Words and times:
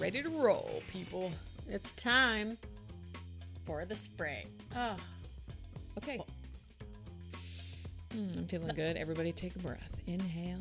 ready 0.00 0.22
to 0.22 0.28
roll, 0.30 0.82
people. 0.88 1.30
It's 1.68 1.92
time 1.92 2.56
for 3.64 3.84
the 3.84 3.94
spray. 3.96 4.46
Oh, 4.74 4.96
Okay. 5.98 6.18
Mm, 8.14 8.38
I'm 8.38 8.46
feeling 8.46 8.74
good. 8.74 8.96
Everybody 8.96 9.32
take 9.32 9.54
a 9.54 9.58
breath. 9.58 9.90
Inhale 10.06 10.58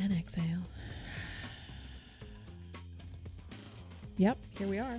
and 0.00 0.12
exhale. 0.12 0.60
Yep, 4.18 4.38
here 4.58 4.66
we 4.66 4.78
are. 4.78 4.98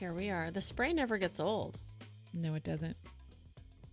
here 0.00 0.12
we 0.12 0.30
are. 0.30 0.50
The 0.50 0.60
spray 0.60 0.92
never 0.92 1.16
gets 1.18 1.38
old. 1.38 1.78
No, 2.34 2.54
it 2.54 2.62
doesn't. 2.64 2.96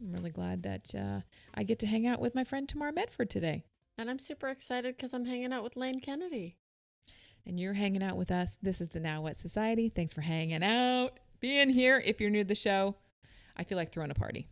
I'm 0.02 0.12
really 0.12 0.32
glad 0.32 0.64
that 0.64 0.94
uh, 0.96 1.22
I 1.54 1.64
get 1.64 1.80
to 1.80 1.88
hang 1.88 2.08
out 2.08 2.20
with 2.20 2.36
my 2.36 2.44
friend 2.44 2.68
Tamar 2.68 2.91
Medford 2.91 3.30
today. 3.30 3.64
And 3.98 4.09
I'm 4.09 4.20
super 4.20 4.48
excited 4.50 4.96
because 4.98 5.14
I'm 5.14 5.26
hanging 5.26 5.54
out 5.54 5.64
with 5.64 5.77
Lane 5.77 6.00
Kennedy. 6.00 6.58
And 7.48 7.59
you're 7.59 7.73
hanging 7.73 8.02
out 8.04 8.17
with 8.17 8.31
us. 8.31 8.58
This 8.62 8.81
is 8.81 8.90
the 8.90 8.99
Now 8.99 9.22
What 9.22 9.38
Society. 9.38 9.90
Thanks 9.90 10.13
for 10.13 10.22
hanging 10.22 10.63
out, 10.63 11.12
being 11.40 11.70
here. 11.70 12.02
If 12.03 12.20
you're 12.20 12.30
new 12.31 12.41
to 12.44 12.48
the 12.48 12.55
show, 12.55 12.95
I 13.55 13.63
feel 13.63 13.77
like 13.77 13.91
throwing 13.91 14.09
a 14.12 14.16
party. 14.16 14.48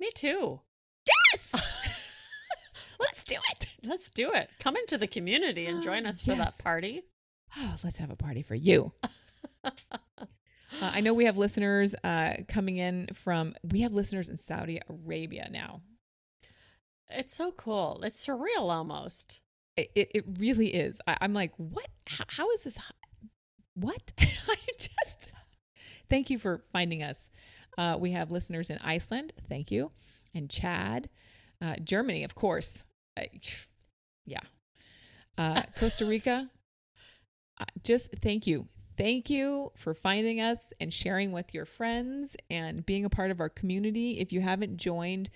Me 0.00 0.10
too. 0.14 0.60
Yes! 1.06 1.54
Let's 3.00 3.22
do 3.22 3.36
it. 3.52 3.74
Let's 3.84 4.08
do 4.08 4.32
it. 4.32 4.50
Come 4.58 4.76
into 4.76 4.98
the 4.98 5.06
community 5.06 5.66
and 5.66 5.82
join 5.82 6.06
Ah, 6.06 6.08
us 6.08 6.22
for 6.22 6.32
yes. 6.32 6.56
that 6.56 6.62
party. 6.62 7.02
Oh, 7.56 7.76
let's 7.84 7.98
have 7.98 8.10
a 8.10 8.16
party 8.16 8.42
for 8.42 8.56
you. 8.56 8.92
Uh, 10.82 10.90
I 10.92 11.02
know 11.02 11.14
we 11.14 11.26
have 11.26 11.38
listeners 11.38 11.94
uh, 12.02 12.34
coming 12.48 12.78
in 12.78 13.06
from, 13.14 13.54
we 13.62 13.82
have 13.82 13.92
listeners 13.92 14.28
in 14.28 14.36
Saudi 14.36 14.80
Arabia 14.90 15.48
now. 15.48 15.82
It's 17.10 17.32
so 17.32 17.52
cool. 17.52 18.00
It's 18.02 18.26
surreal 18.26 18.72
almost. 18.72 19.40
It, 19.76 19.90
it, 19.94 20.24
really 20.38 20.68
is. 20.68 21.00
I, 21.06 21.16
I'm 21.20 21.34
like, 21.34 21.52
what? 21.56 21.88
How, 22.06 22.24
how 22.28 22.50
is 22.50 22.64
this? 22.64 22.78
What? 23.74 24.12
I 24.20 24.56
just, 24.78 25.32
thank 26.08 26.30
you 26.30 26.38
for 26.38 26.58
finding 26.72 27.02
us. 27.02 27.30
Uh, 27.76 27.96
we 27.98 28.12
have 28.12 28.30
listeners 28.30 28.70
in 28.70 28.78
Iceland, 28.78 29.32
thank 29.48 29.72
you, 29.72 29.90
and 30.32 30.48
Chad, 30.48 31.08
uh, 31.60 31.74
Germany, 31.82 32.22
of 32.22 32.36
course. 32.36 32.84
I, 33.18 33.28
yeah. 34.24 34.40
Uh, 35.36 35.62
Costa 35.76 36.06
Rica, 36.06 36.50
uh, 37.58 37.64
just 37.82 38.12
thank 38.22 38.46
you. 38.46 38.68
Thank 38.96 39.28
you 39.28 39.72
for 39.76 39.92
finding 39.92 40.40
us 40.40 40.72
and 40.78 40.92
sharing 40.92 41.32
with 41.32 41.52
your 41.52 41.64
friends 41.64 42.36
and 42.48 42.86
being 42.86 43.04
a 43.04 43.10
part 43.10 43.32
of 43.32 43.40
our 43.40 43.48
community. 43.48 44.20
If 44.20 44.32
you 44.32 44.40
haven't 44.40 44.76
joined 44.76 45.30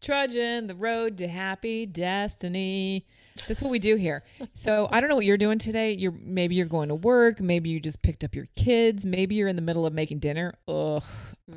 Trudging 0.02 0.68
the 0.68 0.76
road 0.76 1.18
to 1.18 1.28
happy 1.28 1.86
destiny. 1.86 3.06
That's 3.48 3.62
what 3.62 3.72
we 3.72 3.80
do 3.80 3.96
here. 3.96 4.24
So 4.54 4.88
I 4.92 5.00
don't 5.00 5.10
know 5.10 5.16
what 5.16 5.26
you're 5.26 5.38
doing 5.38 5.58
today. 5.58 5.94
You're 5.94 6.12
maybe 6.12 6.56
you're 6.56 6.66
going 6.68 6.90
to 6.90 6.96
work, 6.96 7.40
maybe 7.40 7.70
you 7.70 7.80
just 7.80 8.02
picked 8.02 8.24
up 8.24 8.36
your 8.36 8.48
kids, 8.56 9.06
maybe 9.06 9.36
you're 9.36 9.48
in 9.48 9.56
the 9.56 9.62
middle 9.62 9.86
of 9.86 9.94
making 9.94 10.20
dinner. 10.20 10.54
Ugh, 10.68 11.04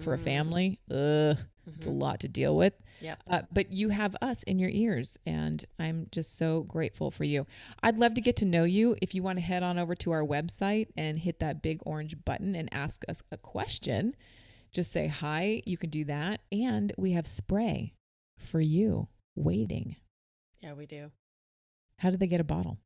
for 0.01 0.15
a 0.15 0.19
Mm, 0.19 0.25
family. 0.25 0.79
Ugh, 0.91 1.37
it's 1.75 1.87
a 1.87 1.91
mhm. 1.91 2.01
lot 2.01 2.21
to 2.21 2.29
deal 2.29 2.57
with. 2.57 2.75
Yep. 3.01 3.23
Uh, 3.29 3.43
but 3.53 3.73
you 3.73 3.89
have 3.89 4.17
us 4.23 4.43
in 4.45 4.59
your 4.59 4.71
ears, 4.71 5.19
and 5.27 5.65
I'm 5.79 6.07
just 6.13 6.37
so 6.37 6.63
grateful 6.63 7.11
for 7.11 7.25
you. 7.25 7.47
I'd 7.83 7.99
love 7.99 8.15
to 8.15 8.21
get 8.21 8.37
to 8.37 8.45
know 8.45 8.65
you. 8.65 8.97
If 9.03 9.15
you 9.15 9.23
want 9.23 9.39
to 9.39 9.45
head 9.45 9.63
on 9.63 9.79
over 9.79 9.95
to 9.97 10.13
our 10.13 10.25
website 10.25 10.89
and 10.97 11.19
hit 11.19 11.41
that 11.41 11.63
big 11.63 11.81
orange 11.85 12.25
button 12.25 12.55
and 12.55 12.73
ask 12.73 13.05
us 13.09 13.23
a 13.33 13.37
question, 13.37 14.15
just 14.73 14.93
say 14.93 15.09
hi. 15.09 15.63
You 15.67 15.77
can 15.77 15.91
do 15.91 16.05
that. 16.05 16.41
And 16.53 16.93
we 16.97 17.13
have 17.13 17.27
spray 17.27 17.95
for 18.39 18.61
you 18.61 19.09
waiting. 19.35 19.97
Yeah, 20.61 20.75
we 20.75 20.87
do. 20.87 21.11
How 21.99 22.11
did 22.11 22.21
they 22.21 22.27
get 22.27 22.41
a 22.41 22.45
bottle? 22.45 22.79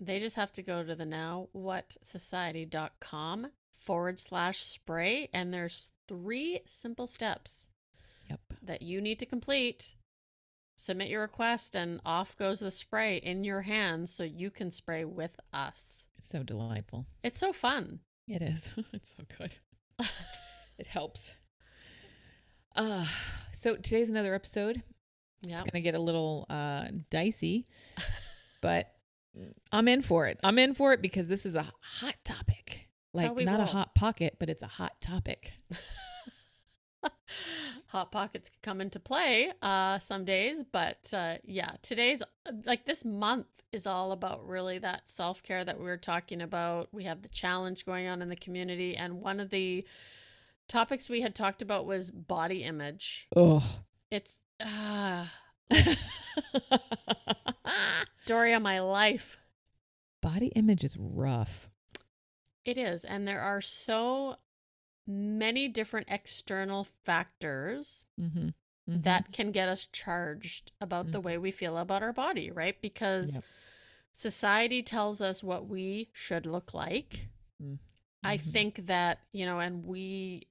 They 0.00 0.20
just 0.20 0.36
have 0.36 0.52
to 0.52 0.62
go 0.62 0.84
to 0.84 0.94
the 0.94 1.04
nowwhatsociety.com 1.04 3.48
forward 3.72 4.18
slash 4.18 4.58
spray, 4.58 5.28
and 5.32 5.52
there's 5.52 5.92
three 6.06 6.60
simple 6.66 7.06
steps. 7.06 7.70
That 8.68 8.82
you 8.82 9.00
need 9.00 9.18
to 9.18 9.26
complete. 9.26 9.96
Submit 10.76 11.08
your 11.08 11.22
request, 11.22 11.74
and 11.74 12.00
off 12.06 12.36
goes 12.36 12.60
the 12.60 12.70
spray 12.70 13.16
in 13.16 13.42
your 13.42 13.62
hands 13.62 14.12
so 14.12 14.22
you 14.22 14.48
can 14.48 14.70
spray 14.70 15.04
with 15.04 15.34
us. 15.52 16.06
It's 16.18 16.28
so 16.28 16.44
delightful. 16.44 17.06
It's 17.24 17.38
so 17.38 17.52
fun. 17.52 17.98
It 18.28 18.42
is. 18.42 18.68
it's 18.92 19.12
so 19.16 19.24
good. 19.36 19.54
it 20.78 20.86
helps. 20.86 21.34
Uh, 22.76 23.04
so 23.52 23.74
today's 23.74 24.08
another 24.08 24.34
episode. 24.34 24.82
Yeah. 25.42 25.54
It's 25.54 25.68
going 25.68 25.82
to 25.82 25.84
get 25.84 25.96
a 25.96 26.02
little 26.02 26.46
uh, 26.48 26.84
dicey, 27.10 27.66
but 28.62 28.88
I'm 29.72 29.88
in 29.88 30.02
for 30.02 30.26
it. 30.26 30.38
I'm 30.44 30.60
in 30.60 30.74
for 30.74 30.92
it 30.92 31.02
because 31.02 31.26
this 31.26 31.44
is 31.44 31.56
a 31.56 31.66
hot 31.80 32.16
topic. 32.24 32.88
Like 33.14 33.34
not 33.36 33.58
a 33.58 33.64
hot 33.64 33.96
pocket, 33.96 34.36
but 34.38 34.48
it's 34.48 34.62
a 34.62 34.68
hot 34.68 35.00
topic. 35.00 35.54
Hot 37.88 38.12
pockets 38.12 38.50
could 38.50 38.62
come 38.62 38.80
into 38.80 39.00
play 39.00 39.50
uh, 39.62 39.98
some 39.98 40.24
days, 40.24 40.62
but 40.62 41.12
uh, 41.14 41.36
yeah, 41.42 41.72
today's 41.80 42.22
like 42.66 42.84
this 42.84 43.04
month 43.04 43.46
is 43.72 43.86
all 43.86 44.12
about 44.12 44.46
really 44.46 44.78
that 44.78 45.08
self 45.08 45.42
care 45.42 45.64
that 45.64 45.78
we 45.78 45.84
were 45.84 45.96
talking 45.96 46.42
about. 46.42 46.88
We 46.92 47.04
have 47.04 47.22
the 47.22 47.28
challenge 47.28 47.86
going 47.86 48.06
on 48.06 48.20
in 48.20 48.28
the 48.28 48.36
community, 48.36 48.96
and 48.96 49.22
one 49.22 49.40
of 49.40 49.50
the 49.50 49.86
topics 50.68 51.08
we 51.08 51.22
had 51.22 51.34
talked 51.34 51.62
about 51.62 51.86
was 51.86 52.10
body 52.10 52.62
image. 52.62 53.26
Oh. 53.34 53.64
It's 54.10 54.38
uh, 54.60 55.26
story 58.24 58.52
of 58.52 58.62
my 58.62 58.80
life. 58.80 59.38
Body 60.20 60.48
image 60.48 60.84
is 60.84 60.96
rough. 60.98 61.68
It 62.64 62.76
is, 62.76 63.04
and 63.04 63.26
there 63.26 63.40
are 63.40 63.60
so 63.60 64.36
many 65.08 65.66
different 65.68 66.06
external 66.10 66.84
factors 66.84 68.04
Mm-hmm. 68.20 68.48
that 68.86 69.32
can 69.32 69.50
get 69.52 69.68
us 69.68 69.86
charged 69.86 70.72
about 70.80 71.12
the 71.12 71.18
Mhm. 71.18 71.24
way 71.24 71.38
we 71.38 71.50
feel 71.50 71.76
about 71.78 72.02
our 72.02 72.12
body, 72.12 72.50
right? 72.50 72.80
Because 72.80 73.34
Yep. 73.34 73.44
society 74.12 74.82
tells 74.82 75.20
us 75.20 75.42
what 75.42 75.66
we 75.66 76.10
should 76.12 76.46
look 76.46 76.74
like. 76.74 77.28
I 78.24 78.36
Mhm. 78.36 78.40
think 78.40 78.76
that, 78.86 79.20
you 79.32 79.46
know, 79.46 79.58
and 79.60 79.84
we 79.84 80.46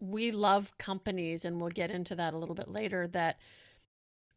we 0.00 0.30
love 0.30 0.78
companies 0.78 1.44
and 1.44 1.60
we'll 1.60 1.70
get 1.70 1.90
into 1.90 2.14
that 2.14 2.32
a 2.32 2.38
little 2.38 2.54
bit 2.54 2.68
later 2.68 3.08
that 3.08 3.38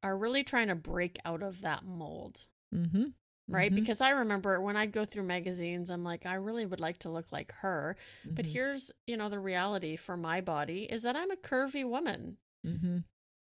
are 0.02 0.18
really 0.18 0.44
trying 0.44 0.68
to 0.70 0.76
break 0.76 1.20
out 1.24 1.44
of 1.44 1.62
that 1.62 1.86
mold, 1.86 2.48
Mm-hmm. 2.74 3.10
Right? 3.50 3.74
Mhm. 3.74 3.76
Because 3.76 4.02
I 4.02 4.12
remember 4.12 4.62
when 4.62 4.78
I'd 4.78 4.92
go 4.94 5.06
through 5.06 5.24
magazines, 5.24 5.90
I'm 5.90 6.04
like, 6.04 6.26
I 6.26 6.36
really 6.36 6.66
would 6.66 6.80
like 6.80 7.00
to 7.00 7.10
look 7.10 7.32
like 7.32 7.52
her. 7.54 7.96
But 8.36 8.46
Mhm. 8.46 8.48
here's, 8.48 8.92
you 9.08 9.18
know, 9.18 9.30
the 9.30 9.40
reality 9.40 9.96
for 9.98 10.18
my 10.18 10.42
body 10.42 10.84
is 10.86 11.04
that 11.04 11.16
I'm 11.16 11.32
a 11.32 11.36
curvy 11.38 11.86
woman. 11.88 12.38
Mhm. 12.64 13.04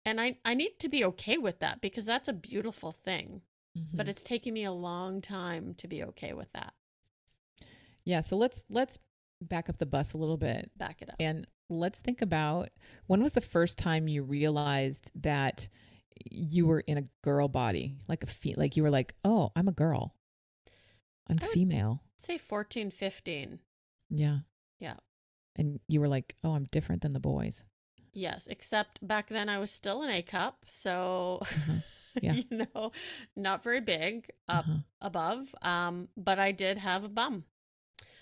And 0.05 0.21
I, 0.21 0.39
I 0.45 0.55
need 0.55 0.79
to 0.81 0.89
be 0.89 1.05
okay 1.07 1.39
with 1.39 1.59
that 1.61 1.81
because 1.81 2.07
that's 2.07 2.29
a 2.29 2.33
beautiful 2.33 2.93
thing. 2.93 3.43
But 3.97 4.09
Mhm. 4.09 4.09
it's 4.09 4.23
taken 4.23 4.55
me 4.55 4.65
a 4.65 4.73
long 4.73 5.21
time 5.21 5.75
to 5.75 5.89
be 5.89 6.03
okay 6.05 6.33
with 6.35 6.53
that. 6.53 6.75
yeah. 8.05 8.21
So 8.21 8.37
let's 8.37 8.63
let's 8.69 8.99
back 9.41 9.69
up 9.69 9.79
the 9.79 9.87
bus 9.87 10.13
a 10.13 10.19
little 10.19 10.37
bit 10.37 10.71
Back 10.77 11.03
it 11.03 11.11
up. 11.11 11.17
and 11.19 11.47
let's 11.69 12.01
think 12.01 12.23
about 12.23 12.71
when 13.07 13.23
was 13.23 13.33
the 13.33 13.41
first 13.41 13.79
time 13.79 14.07
you 14.09 14.23
realized 14.23 15.11
that 15.21 15.69
you 16.31 16.67
were 16.67 16.81
in 16.81 16.99
a 16.99 17.05
girl 17.23 17.49
body, 17.49 17.97
like 18.09 18.23
a 18.23 18.27
fe- 18.27 18.55
like 18.57 18.77
you 18.77 18.83
were 18.83 18.91
like, 18.91 19.15
oh, 19.25 19.51
I'm 19.57 19.69
a 19.69 19.73
girl, 19.73 20.15
I'm 21.29 21.39
female. 21.39 22.03
Say 22.17 22.39
14, 22.39 22.91
15. 22.91 23.59
Yeah. 24.11 24.39
Yeah. 24.79 24.95
And 25.57 25.81
you 25.89 26.01
were 26.01 26.09
like, 26.09 26.37
oh, 26.45 26.55
I'm 26.55 26.65
different 26.71 27.03
than 27.03 27.13
the 27.13 27.21
boys. 27.21 27.65
Yes, 28.13 28.47
except 28.47 29.07
back 29.07 29.29
then 29.29 29.49
I 29.49 29.59
was 29.59 29.71
still 29.71 30.03
an 30.03 30.11
A 30.11 30.23
cup. 30.23 30.65
So, 30.67 31.39
Uh-huh. 31.43 31.73
Yeah. 32.21 32.35
you 32.35 32.45
know, 32.75 32.93
not 33.35 33.63
very 33.65 33.81
big 33.81 34.29
up 34.47 34.67
Uh-huh. 34.69 34.79
above. 35.01 35.55
Um, 35.63 36.09
but 36.15 36.39
I 36.39 36.53
did 36.53 36.77
have 36.77 37.05
a 37.05 37.09
bum. 37.09 37.45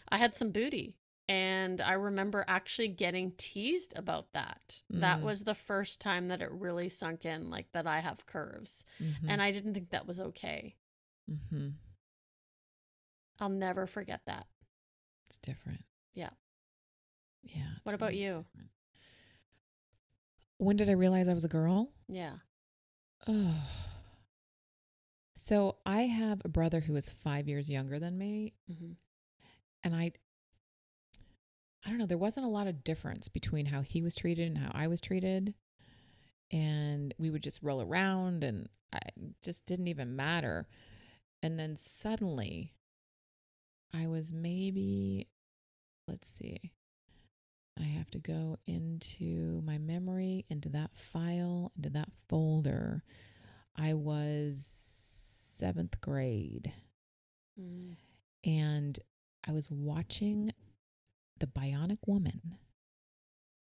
I 0.08 0.19
had 0.19 0.37
some 0.37 0.50
booty. 0.53 0.96
And 1.31 1.81
I 1.81 1.93
remember 1.93 2.44
actually 2.49 2.88
getting 2.88 3.31
teased 3.37 3.97
about 3.97 4.32
that. 4.32 4.82
That 4.91 5.21
Mm. 5.21 5.23
was 5.23 5.44
the 5.44 5.55
first 5.55 6.00
time 6.00 6.27
that 6.27 6.43
it 6.43 6.50
really 6.50 6.88
sunk 6.88 7.25
in, 7.25 7.50
like 7.50 7.71
that 7.71 7.87
I 7.87 8.00
have 8.00 8.27
curves. 8.27 8.85
Mhm. 9.00 9.27
And 9.29 9.41
I 9.41 9.53
didn't 9.53 9.75
think 9.75 9.91
that 9.91 10.09
was 10.09 10.19
okay. 10.21 10.75
Mm-hmm. 11.31 11.69
I'll 13.38 13.49
never 13.49 13.87
forget 13.87 14.23
that. 14.27 14.49
It's 15.29 15.38
different. 15.38 15.85
Yeah. 16.15 16.31
Yeah. 17.43 17.75
What 17.85 17.94
about 17.94 18.11
really 18.11 18.25
you? 18.25 18.44
different. 18.53 18.71
When 20.56 20.77
did 20.77 20.88
I 20.88 20.93
realize 20.94 21.29
I 21.29 21.35
was 21.35 21.44
a 21.44 21.49
girl? 21.49 21.93
Yeah. 22.09 22.38
Oh. 23.29 23.87
So 25.37 25.79
I 25.87 26.03
have 26.03 26.43
a 26.44 26.49
brother 26.50 26.81
who 26.81 26.97
is 26.97 27.09
five 27.09 27.49
years 27.49 27.71
younger 27.71 27.99
than 27.99 28.19
me, 28.19 28.53
hmm 28.67 28.93
and 29.82 29.97
I, 29.97 30.12
I 31.85 31.88
don't 31.88 31.99
know. 31.99 32.06
There 32.06 32.19
wasn't 32.19 32.47
a 32.47 32.50
lot 32.50 32.67
of 32.67 32.85
difference 32.85 33.29
between 33.29 33.67
how 33.67 33.81
he 33.82 34.03
was 34.03 34.15
treated 34.15 34.47
and 34.49 34.59
how 34.59 34.71
I 34.75 34.87
was 34.87 35.00
treated, 35.00 35.55
and 36.50 37.15
we 37.19 37.31
would 37.31 37.43
just 37.43 37.62
roll 37.62 37.81
around, 37.82 38.44
and 38.44 38.69
I 38.93 38.99
it 39.17 39.35
just 39.43 39.67
didn't 39.67 39.88
even 39.88 40.17
matter. 40.17 40.69
And 41.43 41.59
then 41.59 41.77
suddenly, 41.77 42.75
I 43.94 44.06
was 44.06 44.32
maybe, 44.32 45.29
let's 46.06 46.29
see, 46.29 46.73
I 47.79 47.85
have 47.85 48.11
to 48.11 48.19
go 48.19 48.59
into 48.67 49.62
my 49.65 49.79
memory, 49.79 50.44
into 50.50 50.69
that 50.71 50.91
file, 50.94 51.73
into 51.77 51.91
that 51.91 52.11
folder. 52.29 53.03
I 53.77 53.94
was 53.94 54.67
seventh 54.67 56.00
grade 56.00 56.73
mm 57.61 57.94
and 58.43 58.99
I 59.47 59.53
was 59.53 59.71
watching 59.71 60.53
The 61.40 61.46
Bionic 61.46 61.98
Woman. 62.06 62.58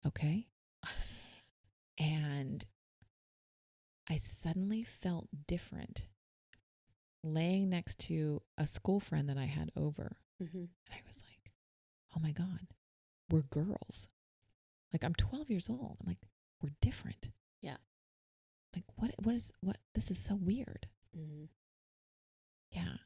Okay. 0.05 0.47
and 1.97 2.65
I 4.09 4.17
suddenly 4.17 4.83
felt 4.83 5.27
different 5.47 6.03
laying 7.23 7.69
next 7.69 7.99
to 7.99 8.41
a 8.57 8.65
school 8.67 8.99
friend 8.99 9.29
that 9.29 9.37
I 9.37 9.45
had 9.45 9.71
over. 9.75 10.17
hmm 10.39 10.57
And 10.57 10.69
I 10.91 10.99
was 11.07 11.21
like, 11.25 11.53
oh 12.15 12.19
my 12.19 12.31
God, 12.31 12.67
we're 13.29 13.43
girls. 13.43 14.07
Like, 14.91 15.03
I'm 15.03 15.13
12 15.15 15.49
years 15.49 15.69
old. 15.69 15.97
I'm 16.01 16.07
like, 16.07 16.17
we're 16.61 16.73
different. 16.81 17.29
Yeah. 17.61 17.77
Like, 18.75 18.83
what, 18.97 19.11
what 19.23 19.35
is, 19.35 19.51
what, 19.61 19.77
this 19.95 20.11
is 20.11 20.17
so 20.17 20.35
weird. 20.35 20.87
hmm 21.15 21.45
Yeah. 22.71 22.97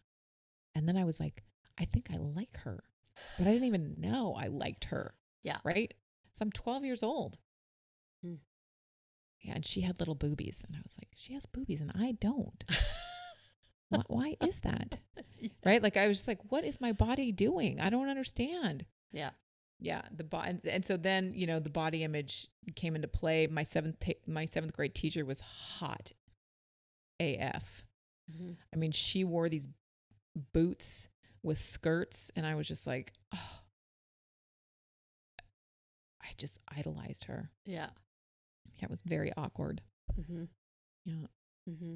And 0.74 0.88
then 0.88 0.98
I 0.98 1.04
was 1.04 1.20
like, 1.20 1.44
I 1.78 1.86
think 1.86 2.08
I 2.12 2.18
like 2.18 2.58
her, 2.64 2.84
but 3.38 3.48
I 3.48 3.52
didn't 3.52 3.68
even 3.68 3.96
know 3.98 4.36
I 4.38 4.48
liked 4.48 4.86
her. 4.86 5.14
Yeah. 5.44 5.58
Right. 5.64 5.94
So 6.34 6.44
I'm 6.44 6.52
12 6.52 6.86
years 6.86 7.04
old. 7.04 7.38
Hmm. 8.24 8.36
Yeah. 9.42 9.54
And 9.56 9.66
she 9.66 9.82
had 9.82 10.00
little 10.00 10.16
boobies. 10.16 10.64
And 10.68 10.76
I 10.76 10.80
was 10.84 10.96
like, 10.98 11.10
she 11.16 11.34
has 11.34 11.46
boobies 11.46 11.82
and 11.82 11.92
I 11.96 12.14
don't. 12.14 12.64
why, 13.90 14.02
why 14.08 14.36
is 14.42 14.60
that? 14.60 15.00
Right. 15.64 15.84
Like, 15.84 15.96
I 15.98 16.08
was 16.08 16.18
just 16.18 16.28
like, 16.28 16.40
what 16.50 16.66
is 16.66 16.82
my 16.82 16.92
body 16.92 17.32
doing? 17.32 17.80
I 17.80 17.90
don't 17.92 18.10
understand. 18.10 18.86
Yeah. 19.12 19.30
Yeah, 19.80 20.02
the 20.16 20.24
bo- 20.24 20.40
and, 20.40 20.62
and 20.66 20.86
so 20.86 20.96
then 20.96 21.34
you 21.36 21.46
know 21.46 21.60
the 21.60 21.70
body 21.70 22.04
image 22.04 22.48
came 22.76 22.96
into 22.96 23.10
play. 23.10 23.46
My 23.48 23.64
seventh 23.64 24.00
ta- 24.00 24.14
my 24.26 24.46
seventh 24.46 24.74
grade 24.74 24.96
teacher 24.96 25.26
was 25.26 25.42
hot, 25.42 26.14
AF. 27.20 27.84
hmm 28.34 28.54
I 28.74 28.78
mean, 28.78 28.92
she 28.94 29.26
wore 29.26 29.50
these 29.50 29.68
boots 30.54 31.10
with 31.46 31.58
skirts, 31.60 32.32
and 32.36 32.46
I 32.46 32.56
was 32.56 32.68
just 32.68 32.86
like, 32.88 33.14
oh, 33.34 33.60
I 36.22 36.28
just 36.38 36.60
idolized 36.76 37.26
her. 37.26 37.50
Yeah. 37.66 37.90
Yeah, 38.78 38.86
it 38.86 38.90
was 38.90 39.02
very 39.04 39.32
awkward. 39.38 39.82
Mm-hmm. 40.20 40.44
Yeah, 41.06 41.28
Mm-hmm. 41.70 41.96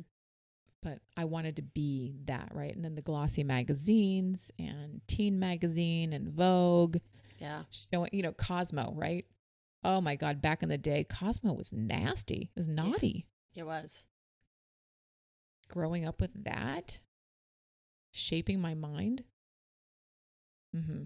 but 0.82 1.00
I 1.18 1.26
wanted 1.26 1.56
to 1.58 1.62
be 1.62 2.16
that, 2.26 2.50
right? 2.54 2.74
And 2.76 2.84
then 2.86 2.96
the 2.96 3.02
glossy 3.02 3.44
magazines 3.44 4.52
and 4.58 5.02
Teen 5.08 5.40
Magazine 5.40 6.14
and 6.14 6.30
Vogue, 6.30 6.98
Yeah. 7.40 7.64
showing, 7.70 8.10
you 8.14 8.22
know, 8.24 8.32
Cosmo, 8.32 8.94
right? 8.96 9.26
Oh 9.84 10.02
my 10.02 10.16
God, 10.16 10.42
back 10.42 10.62
in 10.64 10.70
the 10.70 10.78
day, 10.78 11.04
Cosmo 11.04 11.54
was 11.54 11.72
nasty. 11.74 12.50
It 12.56 12.60
was 12.60 12.68
naughty. 12.68 13.26
It 13.56 13.66
was. 13.66 14.06
Growing 15.70 16.06
up 16.06 16.20
with 16.22 16.44
that, 16.46 17.00
shaping 18.12 18.60
my 18.60 18.74
mind. 18.74 19.24
Mm-hmm. 20.76 21.04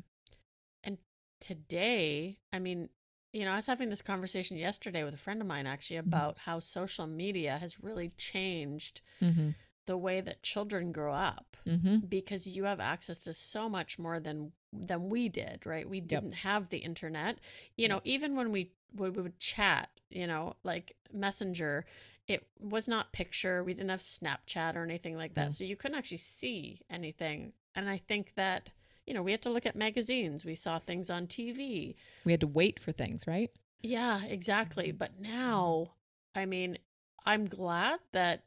And 0.83 0.97
today, 1.39 2.37
I 2.51 2.59
mean, 2.59 2.89
you 3.31 3.45
know, 3.45 3.51
I 3.51 3.55
was 3.55 3.65
having 3.67 3.89
this 3.89 4.01
conversation 4.01 4.57
yesterday 4.57 5.03
with 5.03 5.13
a 5.15 5.17
friend 5.17 5.41
of 5.41 5.47
mine 5.47 5.65
actually 5.65 5.97
about 5.97 6.37
how 6.39 6.59
social 6.59 7.07
media 7.07 7.57
has 7.59 7.81
really 7.81 8.09
changed 8.17 9.01
Mm-hmm. 9.21 9.49
the 9.85 9.97
way 9.97 10.21
that 10.21 10.43
children 10.43 10.91
grow 10.91 11.13
up 11.13 11.57
Mm-hmm. 11.67 11.97
because 12.07 12.45
you 12.47 12.65
have 12.65 12.79
access 12.81 13.19
to 13.19 13.33
so 13.33 13.69
much 13.69 13.97
more 13.97 14.19
than 14.19 14.51
than 14.73 15.07
we 15.09 15.29
did, 15.29 15.65
right? 15.65 15.87
We 15.87 16.01
didn't 16.01 16.33
have 16.33 16.69
the 16.69 16.79
internet. 16.79 17.39
You 17.77 17.87
know, 17.87 17.95
Yep. 17.95 18.01
even 18.05 18.35
when 18.35 18.51
we 18.51 18.71
when 18.95 19.13
we 19.13 19.21
would 19.21 19.39
chat, 19.39 19.89
you 20.09 20.27
know, 20.27 20.55
like 20.63 20.95
Messenger, 21.11 21.85
it 22.27 22.45
was 22.59 22.87
not 22.87 23.11
picture. 23.13 23.63
We 23.63 23.73
didn't 23.73 23.89
have 23.89 24.01
Snapchat 24.01 24.75
or 24.75 24.83
anything 24.83 25.15
like 25.17 25.33
that. 25.35 25.51
So 25.53 25.63
you 25.63 25.75
couldn't 25.75 25.97
actually 25.97 26.17
see 26.17 26.81
anything. 26.89 27.53
And 27.75 27.89
I 27.89 27.97
think 27.97 28.33
that, 28.35 28.69
you 29.05 29.13
know, 29.13 29.21
we 29.21 29.31
had 29.31 29.41
to 29.43 29.49
look 29.49 29.65
at 29.65 29.75
magazines. 29.75 30.45
We 30.45 30.55
saw 30.55 30.79
things 30.79 31.09
on 31.09 31.27
TV. 31.27 31.95
We 32.25 32.31
had 32.31 32.41
to 32.41 32.47
wait 32.47 32.79
for 32.79 32.91
things, 32.91 33.25
right? 33.27 33.51
Yeah, 33.81 34.23
exactly. 34.25 34.91
But 34.91 35.19
now, 35.19 35.93
I 36.35 36.45
mean, 36.45 36.77
I'm 37.25 37.45
glad 37.45 37.99
that 38.13 38.43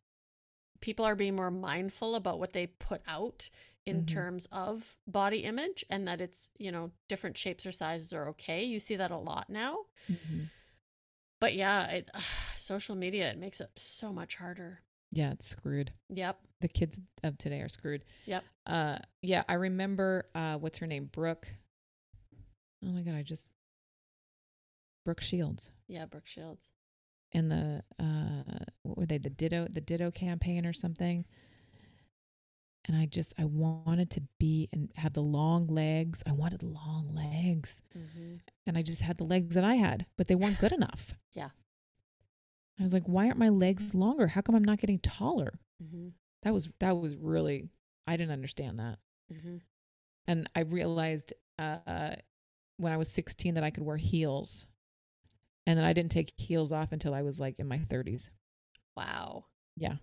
people 0.81 1.05
are 1.05 1.14
being 1.14 1.37
more 1.37 1.50
mindful 1.50 2.14
about 2.14 2.38
what 2.38 2.53
they 2.53 2.67
put 2.67 3.03
out 3.06 3.50
in 3.85 4.03
Mhm. 4.03 4.06
terms 4.08 4.47
of 4.50 4.97
body 5.06 5.41
image 5.44 5.85
and 5.88 6.08
that 6.08 6.20
it's, 6.20 6.49
you 6.58 6.73
know, 6.73 6.91
different 7.08 7.37
shapes 7.37 7.64
or 7.64 7.73
sizes 7.73 8.12
are 8.12 8.29
okay. 8.31 8.64
You 8.64 8.81
see 8.81 8.97
that 8.97 9.11
a 9.11 9.17
lot 9.17 9.49
now. 9.49 9.87
Mm-hmm. 10.11 10.44
But 11.38 11.55
yeah, 11.55 11.87
it, 11.91 12.08
social 12.56 12.97
media, 12.97 13.31
it 13.31 13.38
makes 13.38 13.61
it 13.61 13.70
so 13.79 14.12
much 14.12 14.37
harder. 14.37 14.81
Yeah, 15.17 15.32
it's 15.32 15.46
screwed. 15.46 15.93
Yep. 16.11 16.39
The 16.61 16.69
kids 16.69 16.99
of 17.25 17.39
today 17.39 17.61
are 17.63 17.69
screwed. 17.69 18.05
Yep. 18.27 18.44
Uh, 18.67 18.99
yeah, 19.23 19.44
I 19.49 19.55
remember. 19.55 20.27
Uh, 20.35 20.56
what's 20.56 20.79
her 20.79 20.87
name? 20.87 21.08
Brooke. 21.11 21.49
Oh 22.85 22.89
my 22.89 23.01
god, 23.03 23.15
I 23.15 23.23
just 23.23 23.51
Brooke 25.05 25.23
Shields 25.23 25.73
Yeah, 25.89 26.05
Brooke 26.06 26.27
Shields. 26.27 26.73
and 27.32 27.51
the 27.51 27.82
uh, 27.99 28.58
what 28.82 28.99
were 28.99 29.06
they? 29.06 29.19
The 29.19 29.31
Ditto, 29.31 29.67
the 29.70 29.81
Ditto 29.81 30.11
campaign 30.11 30.67
or 30.67 30.73
something. 30.73 31.25
And 32.89 32.96
I 32.96 33.06
just 33.06 33.32
I 33.39 33.44
wanted 33.46 34.11
to 34.13 34.23
be 34.39 34.69
and 34.73 34.91
have 34.96 35.15
the 35.15 35.23
long 35.23 35.67
legs. 35.67 36.23
I 36.27 36.32
wanted 36.32 36.63
long 36.63 37.08
legs, 37.15 37.81
hmm 37.93 38.37
and 38.67 38.77
I 38.77 38.82
just 38.82 39.03
had 39.03 39.17
the 39.19 39.25
legs 39.25 39.55
that 39.55 39.65
I 39.65 39.77
had, 39.77 40.06
but 40.19 40.27
they 40.29 40.35
weren't 40.35 40.58
good 40.58 40.73
enough. 40.81 41.15
Yeah. 41.32 41.51
I 42.78 42.82
was 42.82 42.92
like, 42.92 43.06
why 43.06 43.26
aren't 43.26 43.38
my 43.38 43.48
legs 43.48 43.94
longer? 43.94 44.26
How 44.28 44.40
come 44.42 44.54
I'm 44.54 44.64
not 44.64 44.78
getting 44.78 44.98
taller? 44.98 45.58
hmm 45.80 46.08
That 46.42 46.52
was 46.54 46.68
that 46.80 46.96
was 46.96 47.16
really 47.16 47.68
I 48.06 48.16
didn't 48.16 48.32
understand 48.32 48.78
that. 48.78 48.98
hmm 49.32 49.56
and 50.28 50.48
I 50.56 50.60
realized 50.60 51.32
uh, 51.58 52.16
when 52.78 52.92
I 52.92 52.96
was 52.96 53.08
16 53.08 53.54
that 53.54 53.62
I 53.64 53.70
could 53.70 53.84
wear 53.84 53.96
heels, 53.96 54.66
and 55.66 55.78
then 55.78 55.84
I 55.84 55.92
didn't 55.92 56.10
take 56.10 56.32
heels 56.36 56.72
off 56.72 56.90
until 56.92 57.14
I 57.14 57.22
was 57.22 57.38
like 57.38 57.58
in 57.60 57.68
my 57.68 57.78
30s. 57.78 58.30
Wow. 58.96 59.44
Yeah. 59.76 59.96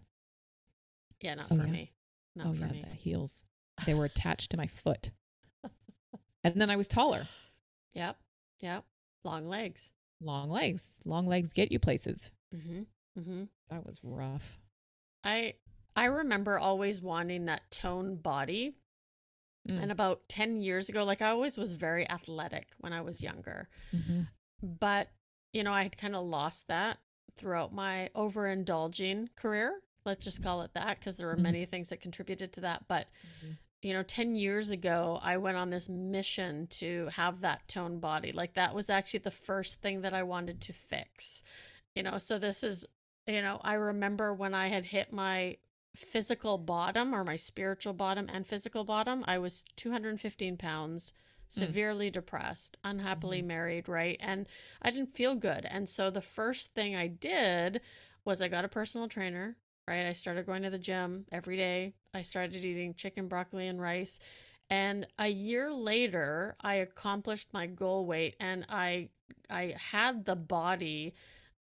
Yeah, 1.21 1.35
not 1.35 1.47
Oh, 1.51 1.57
for 1.57 1.65
yeah. 1.65 1.71
me. 1.71 1.91
Not 2.35 2.47
oh 2.47 2.53
for 2.53 2.61
yeah, 2.61 2.71
me. 2.71 2.85
the 2.89 2.95
heels. 2.95 3.43
They 3.85 3.93
were 3.93 4.05
attached 4.05 4.49
to 4.51 4.57
my 4.57 4.67
foot, 4.67 5.11
and 6.43 6.55
then 6.55 6.69
I 6.69 6.75
was 6.77 6.87
taller. 6.87 7.27
Yep. 7.95 8.17
Yep. 8.61 8.85
Long 9.23 9.47
legs. 9.47 9.91
Long 10.19 10.49
legs. 10.49 10.99
Long 11.05 11.27
legs 11.27 11.53
get 11.53 11.71
you 11.71 11.77
places. 11.79 12.31
Hmm 12.53 12.83
Mm-hmm. 13.19 13.43
That 13.69 13.85
was 13.85 13.99
rough. 14.03 14.59
I 15.23 15.53
I 15.95 16.05
remember 16.05 16.57
always 16.57 16.99
wanting 17.01 17.45
that 17.45 17.69
toned 17.69 18.23
body. 18.23 18.73
Mm. 19.69 19.83
And 19.83 19.91
about 19.91 20.27
10 20.27 20.61
years 20.61 20.89
ago, 20.89 21.03
like 21.05 21.21
I 21.21 21.29
always 21.29 21.55
was 21.57 21.73
very 21.73 22.09
athletic 22.09 22.69
when 22.79 22.91
I 22.91 23.01
was 23.01 23.21
younger. 23.21 23.69
Mhm. 23.95 24.27
But, 24.61 25.09
you 25.53 25.63
know, 25.63 25.71
I 25.71 25.83
had 25.83 25.95
kind 25.97 26.15
of 26.15 26.25
lost 26.25 26.67
that 26.67 26.97
throughout 27.35 27.71
my 27.73 28.09
overindulging 28.15 29.29
career. 29.35 29.79
Let's 30.05 30.25
just 30.25 30.43
call 30.43 30.63
it 30.63 30.73
that 30.73 30.99
because 30.99 31.17
there 31.17 31.27
were 31.27 31.37
Mhm. 31.37 31.41
many 31.43 31.65
things 31.65 31.89
that 31.89 32.01
contributed 32.01 32.51
to 32.53 32.61
that. 32.61 32.87
But, 32.87 33.07
you 33.81 33.93
know, 33.93 34.03
10 34.03 34.35
years 34.35 34.69
ago, 34.71 35.19
I 35.21 35.37
went 35.37 35.57
on 35.57 35.69
this 35.69 35.87
mission 35.87 36.67
to 36.79 37.07
have 37.13 37.41
that 37.41 37.67
toned 37.67 38.01
body. 38.01 38.31
Like 38.31 38.55
that 38.55 38.73
was 38.73 38.89
actually 38.89 39.19
the 39.19 39.31
first 39.31 39.81
thing 39.81 40.01
that 40.01 40.13
I 40.13 40.23
wanted 40.23 40.59
to 40.61 40.73
fix. 40.73 41.43
You 41.95 42.03
know, 42.03 42.17
so 42.17 42.39
this 42.39 42.63
is, 42.63 42.85
you 43.27 43.41
know, 43.41 43.59
I 43.63 43.75
remember 43.75 44.33
when 44.33 44.53
I 44.53 44.67
had 44.67 44.85
hit 44.85 45.13
my 45.13 45.57
physical 45.95 46.57
bottom 46.57 47.13
or 47.13 47.23
my 47.23 47.35
spiritual 47.35 47.93
bottom 47.93 48.29
and 48.31 48.47
physical 48.47 48.83
bottom, 48.83 49.23
I 49.27 49.37
was 49.37 49.63
215 49.75 50.57
pounds, 50.57 51.13
severely 51.47 52.09
depressed, 52.09 52.77
unhappily 52.83 53.43
Mhm. 53.43 53.47
married, 53.47 53.87
right? 53.87 54.17
And 54.19 54.47
I 54.81 54.89
didn't 54.89 55.15
feel 55.15 55.35
good. 55.35 55.65
And 55.65 55.87
so 55.87 56.09
the 56.09 56.21
first 56.21 56.73
thing 56.73 56.95
I 56.95 57.07
did 57.07 57.81
was 58.25 58.41
I 58.41 58.47
got 58.47 58.65
a 58.65 58.69
personal 58.69 59.07
trainer, 59.07 59.57
right? 59.87 60.05
I 60.07 60.13
started 60.13 60.47
going 60.47 60.63
to 60.63 60.71
the 60.71 60.79
gym 60.79 61.27
every 61.31 61.57
day. 61.57 61.93
I 62.13 62.23
started 62.23 62.55
eating 62.65 62.95
chicken, 62.95 63.27
broccoli, 63.27 63.67
and 63.67 63.79
rice. 63.79 64.19
And 64.69 65.05
a 65.19 65.27
year 65.27 65.71
later, 65.71 66.55
I 66.59 66.75
accomplished 66.75 67.53
my 67.53 67.67
goal 67.67 68.05
weight 68.07 68.35
and 68.39 68.65
I 68.67 69.09
I 69.49 69.75
had 69.77 70.25
the 70.25 70.35
body 70.35 71.13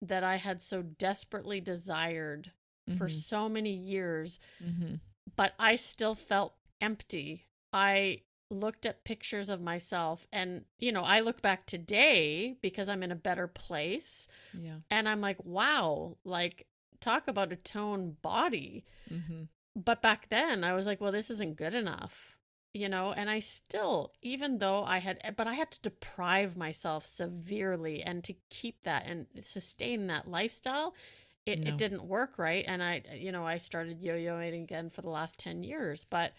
that 0.01 0.23
I 0.23 0.37
had 0.37 0.61
so 0.61 0.81
desperately 0.81 1.59
desired 1.61 2.51
for 2.97 3.07
Mhm. 3.07 3.11
so 3.11 3.49
many 3.49 3.73
years, 3.73 4.39
Mm-hmm. 4.63 4.95
but 5.35 5.53
I 5.59 5.75
still 5.75 6.15
felt 6.15 6.55
empty. 6.81 7.45
I 7.73 8.21
looked 8.49 8.85
at 8.85 9.03
pictures 9.03 9.49
of 9.49 9.61
myself 9.61 10.25
and 10.31 10.65
you 10.79 10.91
know, 10.91 11.01
I 11.01 11.19
look 11.19 11.41
back 11.41 11.67
today 11.67 12.57
because 12.61 12.89
I'm 12.89 13.03
in 13.03 13.11
a 13.11 13.15
better 13.15 13.47
place 13.47 14.27
Yeah. 14.53 14.79
and 14.89 15.07
I'm 15.07 15.21
like, 15.21 15.43
wow, 15.45 16.17
like 16.23 16.65
talk 16.99 17.27
about 17.27 17.51
a 17.53 17.55
toned 17.55 18.21
body. 18.23 18.85
Mm-hmm. 19.09 19.43
But 19.75 20.01
back 20.01 20.29
then 20.29 20.63
I 20.63 20.73
was 20.73 20.87
like, 20.87 20.99
well, 20.99 21.11
this 21.11 21.29
isn't 21.29 21.57
good 21.57 21.75
enough. 21.75 22.37
You 22.73 22.87
know, 22.87 23.11
and 23.11 23.29
I 23.31 23.39
still, 23.39 24.13
even 24.21 24.59
though 24.59 24.83
I 24.83 24.99
had, 24.99 25.19
eh, 25.23 25.31
but 25.31 25.47
I 25.47 25.55
had 25.55 25.71
to 25.71 25.81
deprive 25.81 26.55
myself 26.55 27.03
severely 27.03 28.03
and 28.03 28.23
to 28.25 28.35
keep 28.51 28.83
that 28.83 29.05
and 29.07 29.25
sustain 29.41 30.05
that 30.07 30.29
lifestyle, 30.29 30.95
it, 31.47 31.59
No. 31.59 31.71
it 31.71 31.77
didn't 31.77 32.03
work 32.03 32.37
right. 32.37 32.63
And 32.67 32.83
I, 32.83 33.01
eh, 33.05 33.15
you 33.15 33.31
know, 33.31 33.45
I 33.45 33.57
started 33.57 33.99
yo 34.01 34.13
yoing 34.13 34.63
again 34.63 34.91
for 34.91 35.01
the 35.01 35.09
last 35.09 35.39
10 35.39 35.63
years. 35.63 36.05
But 36.05 36.33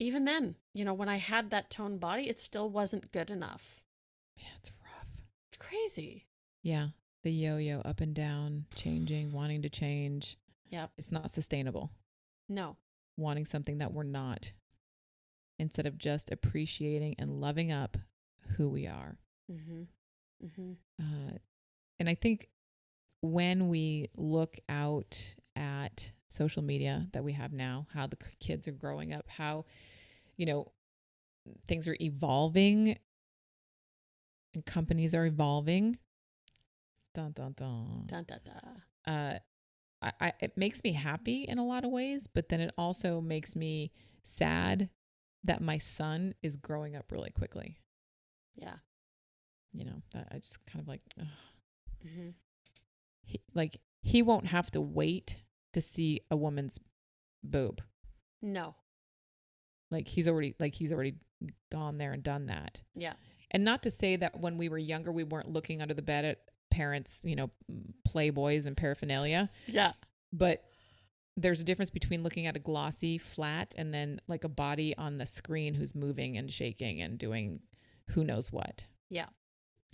even 0.00 0.24
then, 0.24 0.56
you 0.74 0.84
know, 0.84 0.94
when 0.94 1.08
I 1.08 1.16
had 1.18 1.50
that 1.50 1.70
toned 1.70 2.00
body, 2.00 2.28
it 2.28 2.40
still 2.40 2.68
wasn't 2.68 3.12
good 3.12 3.30
enough. 3.30 3.80
Yeah, 4.36 4.48
it's 4.56 4.72
rough. 4.82 5.06
It's 5.46 5.56
crazy. 5.56 6.26
Yeah. 6.62 6.88
The 7.22 7.30
yo-yo 7.30 7.80
up 7.80 8.00
and 8.00 8.14
down, 8.14 8.66
changing, 8.74 9.32
wanting 9.32 9.62
to 9.62 9.68
change. 9.68 10.36
Yep. 10.70 10.92
It's 10.98 11.12
not 11.12 11.30
sustainable. 11.30 11.92
No. 12.48 12.76
Wanting 13.16 13.46
something 13.46 13.78
that 13.78 13.92
we're 13.92 14.02
not 14.02 14.52
instead 15.58 15.86
of 15.86 15.98
just 15.98 16.30
appreciating 16.30 17.14
and 17.18 17.40
loving 17.40 17.72
up 17.72 17.96
who 18.56 18.68
we 18.68 18.86
are. 18.86 19.18
Mm-hmm. 19.50 19.82
Mm-hmm. 20.44 20.72
Uh, 21.00 21.32
and 21.98 22.08
I 22.08 22.14
think 22.14 22.48
when 23.20 23.68
we 23.68 24.06
look 24.16 24.58
out 24.68 25.18
at 25.56 26.12
social 26.28 26.62
media 26.62 27.08
that 27.12 27.24
we 27.24 27.32
have 27.32 27.52
now, 27.52 27.86
how 27.92 28.06
the 28.06 28.18
kids 28.40 28.68
are 28.68 28.72
growing 28.72 29.12
up, 29.12 29.28
how, 29.28 29.64
you 30.36 30.46
know, 30.46 30.66
things 31.66 31.88
are 31.88 31.96
evolving 32.00 32.96
and 34.54 34.64
companies 34.64 35.14
are 35.14 35.26
evolving. 35.26 35.98
Dun, 37.14 37.32
dun, 37.32 37.54
dun. 37.56 38.04
Dun, 38.06 38.24
dun, 38.24 38.40
dun. 38.44 39.14
Uh, 39.14 39.38
I, 40.00 40.12
I, 40.20 40.32
it 40.40 40.56
makes 40.56 40.84
me 40.84 40.92
happy 40.92 41.44
in 41.48 41.58
a 41.58 41.64
lot 41.64 41.84
of 41.84 41.90
ways, 41.90 42.28
but 42.32 42.48
then 42.48 42.60
it 42.60 42.72
also 42.78 43.20
makes 43.20 43.56
me 43.56 43.90
sad 44.22 44.90
that 45.48 45.60
my 45.60 45.78
son 45.78 46.34
is 46.42 46.56
growing 46.56 46.94
up 46.96 47.10
really 47.10 47.30
quickly. 47.30 47.76
Yeah. 48.54 48.76
You 49.72 49.84
know, 49.84 50.02
I, 50.14 50.36
I 50.36 50.38
just 50.38 50.64
kind 50.66 50.80
of 50.82 50.88
like. 50.88 51.00
Mm-hmm. 52.06 52.28
he, 53.24 53.40
like 53.54 53.80
he 54.00 54.22
won't 54.22 54.46
have 54.46 54.70
to 54.70 54.80
wait 54.80 55.36
to 55.72 55.80
see 55.80 56.20
a 56.30 56.36
woman's 56.36 56.78
boob. 57.42 57.82
No. 58.40 58.74
Like 59.90 60.06
he's 60.06 60.28
already 60.28 60.54
like 60.60 60.74
he's 60.74 60.92
already 60.92 61.16
gone 61.72 61.98
there 61.98 62.12
and 62.12 62.22
done 62.22 62.46
that. 62.46 62.82
Yeah. 62.94 63.14
And 63.50 63.64
not 63.64 63.82
to 63.84 63.90
say 63.90 64.16
that 64.16 64.38
when 64.40 64.58
we 64.58 64.68
were 64.68 64.78
younger 64.78 65.10
we 65.10 65.24
weren't 65.24 65.50
looking 65.50 65.82
under 65.82 65.94
the 65.94 66.02
bed 66.02 66.24
at 66.24 66.38
parents, 66.70 67.24
you 67.26 67.34
know, 67.36 67.50
playboys 68.08 68.66
and 68.66 68.76
paraphernalia, 68.76 69.50
Yeah. 69.66 69.92
but 70.32 70.62
there's 71.40 71.60
a 71.60 71.64
difference 71.64 71.90
between 71.90 72.22
looking 72.24 72.46
at 72.46 72.56
a 72.56 72.58
glossy 72.58 73.16
flat 73.16 73.72
and 73.78 73.94
then 73.94 74.20
like 74.26 74.42
a 74.44 74.48
body 74.48 74.96
on 74.98 75.18
the 75.18 75.24
screen 75.26 75.72
who's 75.74 75.94
moving 75.94 76.36
and 76.36 76.52
shaking 76.52 77.00
and 77.00 77.16
doing 77.18 77.60
who 78.10 78.24
knows 78.24 78.50
what. 78.50 78.86
Yeah. 79.08 79.26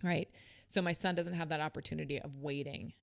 Right? 0.03 0.29
So 0.69 0.81
my 0.81 0.93
son 0.95 1.15
doesn't 1.15 1.35
have 1.35 1.51
that 1.51 1.61
opportunity 1.61 2.19
of 2.21 2.39
waiting 2.39 2.95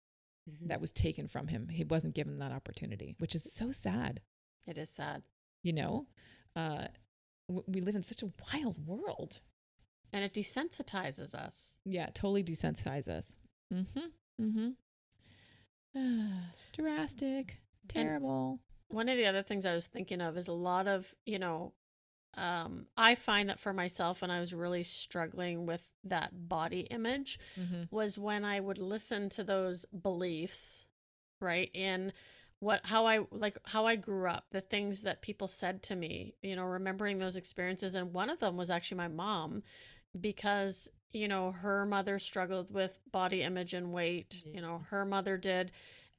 Mhm. 0.50 0.70
that 0.70 0.82
was 0.82 0.92
taken 0.92 1.28
from 1.28 1.48
him. 1.50 1.70
He 1.70 1.84
wasn't 1.84 2.16
given 2.16 2.40
that 2.40 2.52
opportunity, 2.52 3.16
which 3.20 3.36
is 3.36 3.44
so 3.54 3.72
sad. 3.72 4.22
It 4.66 4.76
is 4.78 4.90
sad. 4.90 5.22
You 5.62 5.74
know, 5.74 6.08
uh, 6.56 6.88
w- 7.48 7.64
we 7.68 7.80
live 7.82 7.96
in 7.96 8.02
such 8.04 8.24
a 8.24 8.32
wild 8.52 8.86
world. 8.88 9.40
And 10.12 10.24
it 10.26 10.34
desensitizes 10.34 11.36
us. 11.36 11.78
Yeah, 11.86 12.08
totally 12.08 12.44
desensitizes 12.44 13.08
us. 13.08 13.36
Mm-hmm. 13.72 14.08
Mm-hmm. 14.42 14.70
Drastic. 16.74 17.62
Terrible. 17.94 18.60
One 18.90 19.10
of 19.10 19.18
the 19.18 19.26
other 19.26 19.44
things 19.44 19.66
I 19.66 19.74
was 19.74 19.88
thinking 19.88 20.22
of 20.22 20.38
is 20.38 20.48
a 20.48 20.54
lot 20.54 20.88
of, 20.88 21.14
you 21.26 21.40
know, 21.40 21.74
um, 22.38 22.86
I 22.96 23.16
find 23.16 23.50
that 23.50 23.60
for 23.60 23.74
myself 23.74 24.22
when 24.22 24.32
I 24.32 24.40
was 24.40 24.54
really 24.54 24.84
struggling 24.84 25.66
with 25.66 25.92
that 26.06 26.48
body 26.48 26.82
image 26.82 27.40
mm-hmm. 27.60 27.84
was 27.92 28.18
when 28.18 28.46
I 28.46 28.60
would 28.60 28.78
listen 28.78 29.30
to 29.30 29.44
those 29.44 29.86
beliefs, 29.86 30.86
right? 31.42 31.70
In 31.74 32.14
what 32.60 32.86
how 32.86 33.06
I 33.06 33.20
like 33.32 33.58
how 33.66 33.86
I 33.86 33.96
grew 33.98 34.30
up, 34.30 34.46
the 34.52 34.62
things 34.62 35.02
that 35.02 35.22
people 35.22 35.48
said 35.48 35.84
to 35.84 35.96
me, 35.96 36.36
you 36.42 36.56
know, 36.56 36.64
remembering 36.64 37.20
those 37.20 37.36
experiences 37.36 37.96
and 37.96 38.14
one 38.14 38.30
of 38.30 38.40
them 38.40 38.56
was 38.56 38.70
actually 38.70 38.98
my 38.98 39.08
mom 39.10 39.64
because 40.20 40.90
you 41.12 41.28
know 41.28 41.52
her 41.52 41.86
mother 41.86 42.20
struggled 42.20 42.72
with 42.72 43.00
body 43.12 43.42
image 43.42 43.74
and 43.74 43.92
weight, 43.92 44.44
you 44.46 44.62
know, 44.62 44.86
her 44.90 45.04
mother 45.04 45.38
did 45.38 45.72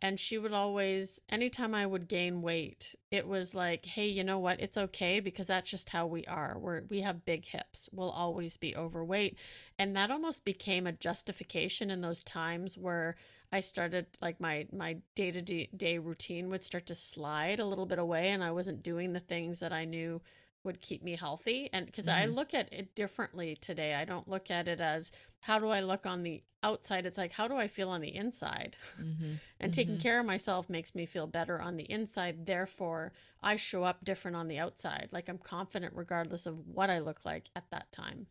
and 0.02 0.18
she 0.18 0.36
would 0.36 0.52
always 0.52 1.20
anytime 1.28 1.74
I 1.74 1.86
would 1.86 2.08
gain 2.08 2.42
weight, 2.42 2.94
it 3.10 3.26
was 3.26 3.54
like, 3.54 3.86
"Hey, 3.86 4.08
you 4.08 4.24
know 4.24 4.38
what? 4.38 4.60
It's 4.60 4.76
okay 4.76 5.20
because 5.20 5.46
that's 5.46 5.70
just 5.70 5.90
how 5.90 6.06
we 6.06 6.24
are. 6.26 6.58
We're 6.58 6.82
we 6.90 7.00
have 7.02 7.24
big 7.24 7.46
hips. 7.46 7.88
We'll 7.92 8.10
always 8.10 8.56
be 8.56 8.76
overweight." 8.76 9.38
And 9.78 9.96
that 9.96 10.10
almost 10.10 10.44
became 10.44 10.86
a 10.86 10.92
justification 10.92 11.90
in 11.90 12.00
those 12.00 12.22
times 12.24 12.76
where 12.76 13.14
I 13.52 13.60
started 13.60 14.06
like 14.20 14.40
my 14.40 14.66
my 14.72 14.98
day-to-day 15.14 15.98
routine 15.98 16.48
would 16.50 16.64
start 16.64 16.86
to 16.86 16.94
slide 16.96 17.60
a 17.60 17.66
little 17.66 17.86
bit 17.86 17.98
away 18.00 18.30
and 18.30 18.42
I 18.42 18.50
wasn't 18.50 18.82
doing 18.82 19.12
the 19.12 19.20
things 19.20 19.60
that 19.60 19.72
I 19.72 19.84
knew 19.84 20.20
would 20.64 20.80
keep 20.80 21.02
me 21.02 21.16
healthy 21.16 21.68
and 21.72 21.86
because 21.86 22.08
I 22.08 22.26
Mhm. 22.26 22.34
look 22.34 22.54
at 22.54 22.72
it 22.72 22.94
differently 22.94 23.56
today. 23.56 23.94
I 23.94 24.04
don't 24.04 24.28
look 24.28 24.50
at 24.50 24.68
it 24.68 24.80
as 24.80 25.10
how 25.40 25.58
do 25.58 25.68
I 25.68 25.80
look 25.80 26.06
on 26.06 26.22
the 26.22 26.42
outside? 26.62 27.04
It's 27.06 27.18
like 27.18 27.32
how 27.32 27.48
do 27.48 27.56
I 27.56 27.66
feel 27.68 27.88
on 27.88 28.00
the 28.00 28.14
inside? 28.14 28.76
Mm-hmm. 29.00 29.34
And 29.60 29.72
taking 29.72 29.96
Mhm. 29.96 30.00
care 30.02 30.18
of 30.20 30.26
myself 30.26 30.68
makes 30.68 30.94
me 30.94 31.06
feel 31.06 31.26
better 31.26 31.60
on 31.60 31.76
the 31.76 31.88
inside. 31.90 32.46
Therefore, 32.46 33.12
I 33.40 33.56
show 33.56 33.84
up 33.84 34.04
different 34.04 34.36
on 34.36 34.48
the 34.48 34.58
outside. 34.58 35.08
Like 35.12 35.28
I'm 35.28 35.38
confident 35.38 35.94
regardless 35.96 36.46
of 36.46 36.66
what 36.66 36.90
I 36.90 36.98
look 36.98 37.24
like 37.24 37.48
at 37.54 37.70
that 37.70 37.90
time. 37.92 38.26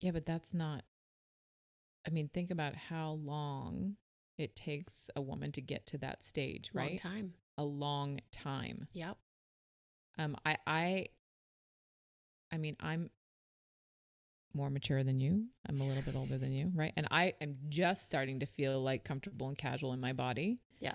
Yeah, 0.00 0.10
but 0.10 0.26
that's 0.26 0.52
not. 0.52 0.84
I 2.06 2.10
mean, 2.10 2.28
think 2.28 2.50
about 2.50 2.74
how 2.74 3.12
long 3.12 3.96
it 4.36 4.54
takes 4.54 5.08
a 5.16 5.22
woman 5.22 5.52
to 5.52 5.60
get 5.62 5.86
to 5.86 5.98
that 5.98 6.22
stage, 6.22 6.70
Long 6.74 6.88
right? 6.88 6.98
time. 6.98 7.34
A 7.56 7.64
long 7.64 8.20
time. 8.30 8.88
Yep. 8.92 9.16
Um, 10.18 10.36
I, 10.44 10.58
I, 10.66 11.06
I 12.54 12.56
mean, 12.56 12.76
I'm 12.78 13.10
more 14.54 14.70
mature 14.70 15.02
than 15.02 15.18
you. 15.18 15.46
I'm 15.68 15.80
a 15.80 15.84
little 15.84 16.02
bit 16.02 16.14
older 16.14 16.38
than 16.38 16.52
you, 16.52 16.70
right? 16.72 16.92
And 16.96 17.08
I 17.10 17.34
am 17.40 17.56
just 17.68 18.06
starting 18.06 18.38
to 18.40 18.46
feel 18.46 18.80
like 18.80 19.02
comfortable 19.02 19.48
and 19.48 19.58
casual 19.58 19.92
in 19.92 20.00
my 20.00 20.12
body. 20.12 20.60
Yeah. 20.78 20.94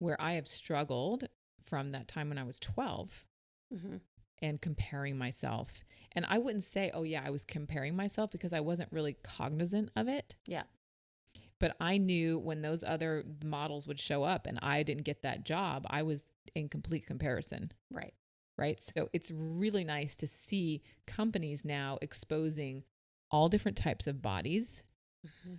Where 0.00 0.20
I 0.20 0.32
have 0.32 0.46
struggled 0.46 1.24
from 1.64 1.92
that 1.92 2.08
time 2.08 2.28
when 2.28 2.38
I 2.38 2.44
was 2.44 2.60
12 2.60 3.26
hmm 3.72 3.96
and 4.40 4.62
comparing 4.62 5.18
myself. 5.18 5.82
And 6.12 6.24
I 6.28 6.38
wouldn't 6.38 6.62
say, 6.62 6.92
oh, 6.94 7.02
yeah, 7.02 7.24
I 7.26 7.30
was 7.30 7.44
comparing 7.44 7.96
myself 7.96 8.30
because 8.30 8.52
I 8.52 8.60
wasn't 8.60 8.92
really 8.92 9.16
cognizant 9.24 9.90
of 9.96 10.06
it. 10.06 10.36
Yeah. 10.46 10.62
But 11.58 11.74
I 11.80 11.98
knew 11.98 12.38
when 12.38 12.62
those 12.62 12.84
other 12.84 13.24
models 13.44 13.88
would 13.88 13.98
show 13.98 14.22
up 14.22 14.46
and 14.46 14.60
I 14.62 14.84
didn't 14.84 15.02
get 15.02 15.22
that 15.22 15.44
job, 15.44 15.88
I 15.90 16.04
was 16.04 16.30
in 16.54 16.68
complete 16.68 17.04
comparison 17.04 17.72
Right. 17.90 18.14
Right? 18.58 18.80
So 18.80 19.08
it's 19.12 19.30
really 19.30 19.84
nice 19.84 20.16
to 20.16 20.26
see 20.26 20.82
companies 21.06 21.64
now 21.64 21.98
exposing 22.02 22.84
all 23.30 23.48
different 23.48 23.76
types 23.76 24.06
of 24.06 24.22
bodies, 24.22 24.84
hmm 25.44 25.54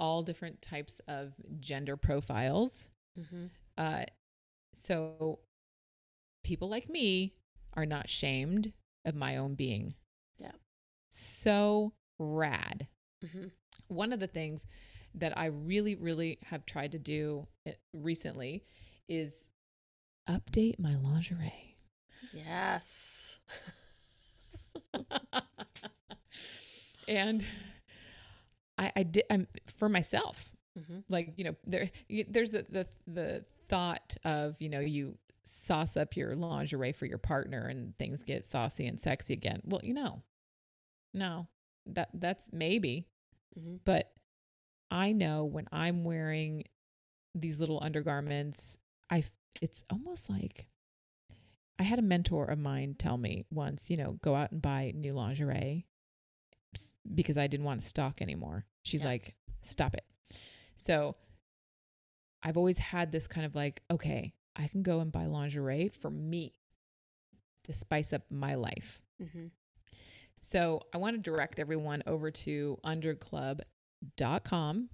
all 0.00 0.22
different 0.22 0.60
types 0.60 1.00
of 1.06 1.34
gender 1.60 1.96
profiles. 1.96 2.88
hmm 3.16 3.46
Uh, 3.78 4.04
so 4.74 5.38
people 6.44 6.68
like 6.68 6.88
me 6.88 7.34
are 7.74 7.86
not 7.86 8.08
shamed 8.08 8.72
of 9.04 9.14
my 9.14 9.36
own 9.36 9.54
being. 9.54 9.94
Yeah. 10.38 10.52
So 11.10 11.92
rad. 12.18 12.88
hmm 13.24 13.48
One 13.88 14.12
of 14.12 14.20
the 14.20 14.26
things 14.26 14.66
that 15.14 15.36
I 15.36 15.46
really, 15.46 15.94
really 15.94 16.38
have 16.44 16.64
tried 16.66 16.92
to 16.92 16.98
do 16.98 17.46
eh, 17.66 17.72
recently 17.92 18.64
is 19.08 19.48
update 20.28 20.78
my 20.78 20.96
lingerie. 20.96 21.71
Yes. 22.32 23.38
and 27.08 27.44
I, 28.78 28.92
I 28.96 29.02
did 29.02 29.24
I'm 29.30 29.46
for 29.76 29.88
myself. 29.88 30.50
hmm 30.76 31.00
Like 31.08 31.34
you 31.36 31.44
know, 31.44 31.54
there 31.64 31.90
there's 32.28 32.50
the, 32.50 32.66
the 32.68 32.86
the 33.06 33.44
thought 33.68 34.16
of 34.24 34.56
you 34.60 34.68
know 34.68 34.80
you 34.80 35.16
sauce 35.44 35.96
up 35.96 36.16
your 36.16 36.36
lingerie 36.36 36.92
for 36.92 37.06
your 37.06 37.18
partner 37.18 37.66
and 37.66 37.96
things 37.98 38.22
get 38.22 38.46
saucy 38.46 38.86
and 38.86 38.98
sexy 38.98 39.34
again. 39.34 39.60
Well, 39.64 39.80
you 39.82 39.94
know, 39.94 40.22
no, 41.14 41.48
that 41.86 42.10
that's 42.14 42.50
maybe, 42.52 43.06
hmm 43.58 43.76
but 43.84 44.12
I 44.90 45.12
know 45.12 45.44
when 45.44 45.68
I'm 45.72 46.04
wearing 46.04 46.64
these 47.34 47.60
little 47.60 47.80
undergarments, 47.82 48.78
I 49.10 49.24
it's 49.62 49.84
almost 49.90 50.30
like 50.30 50.66
I 51.82 51.84
had 51.84 51.98
a 51.98 52.02
mentor 52.02 52.46
of 52.46 52.58
mine 52.58 52.94
tell 52.98 53.18
me 53.18 53.44
once, 53.50 53.90
you 53.90 53.96
know, 53.96 54.12
go 54.22 54.34
out 54.36 54.52
and 54.52 54.62
buy 54.62 54.92
new 54.94 55.12
lingerie 55.14 55.86
because 57.14 57.36
I 57.36 57.48
didn't 57.48 57.66
want 57.66 57.80
to 57.80 57.86
stock 57.86 58.22
anymore. 58.22 58.64
She's 58.84 59.02
Yeah. 59.02 59.08
like, 59.08 59.34
stop 59.62 59.94
it. 59.94 60.04
So 60.76 61.16
I've 62.42 62.56
always 62.56 62.78
had 62.78 63.10
this 63.12 63.26
kind 63.26 63.44
of 63.44 63.54
like, 63.56 63.82
okay, 63.90 64.34
I 64.54 64.68
can 64.68 64.82
go 64.82 65.00
and 65.00 65.10
buy 65.10 65.26
lingerie 65.26 65.88
for 65.88 66.10
me 66.10 66.54
to 67.64 67.72
spice 67.72 68.12
up 68.12 68.22
my 68.30 68.54
life. 68.54 69.00
hmm 69.20 69.46
So 70.40 70.82
I 70.94 70.98
want 70.98 71.16
to 71.16 71.22
direct 71.22 71.58
everyone 71.60 72.02
over 72.06 72.30
to 72.30 72.78
underclub.com, 72.84 74.88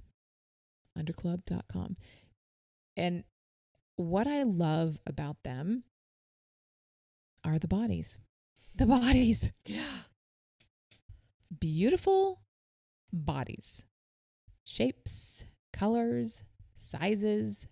underclub.com. 0.99 1.97
And 2.97 3.25
what 3.97 4.27
I 4.27 4.43
love 4.45 4.99
about 5.07 5.43
them 5.43 5.85
are 7.49 7.59
the 7.59 7.69
bodies. 7.69 8.19
The 8.75 8.87
bodies. 8.87 9.51
Yeah. 9.67 10.05
Beautiful 11.59 12.43
bodies. 13.13 13.87
Shapes, 14.65 15.47
colors, 15.73 16.45
sizes. 16.77 17.69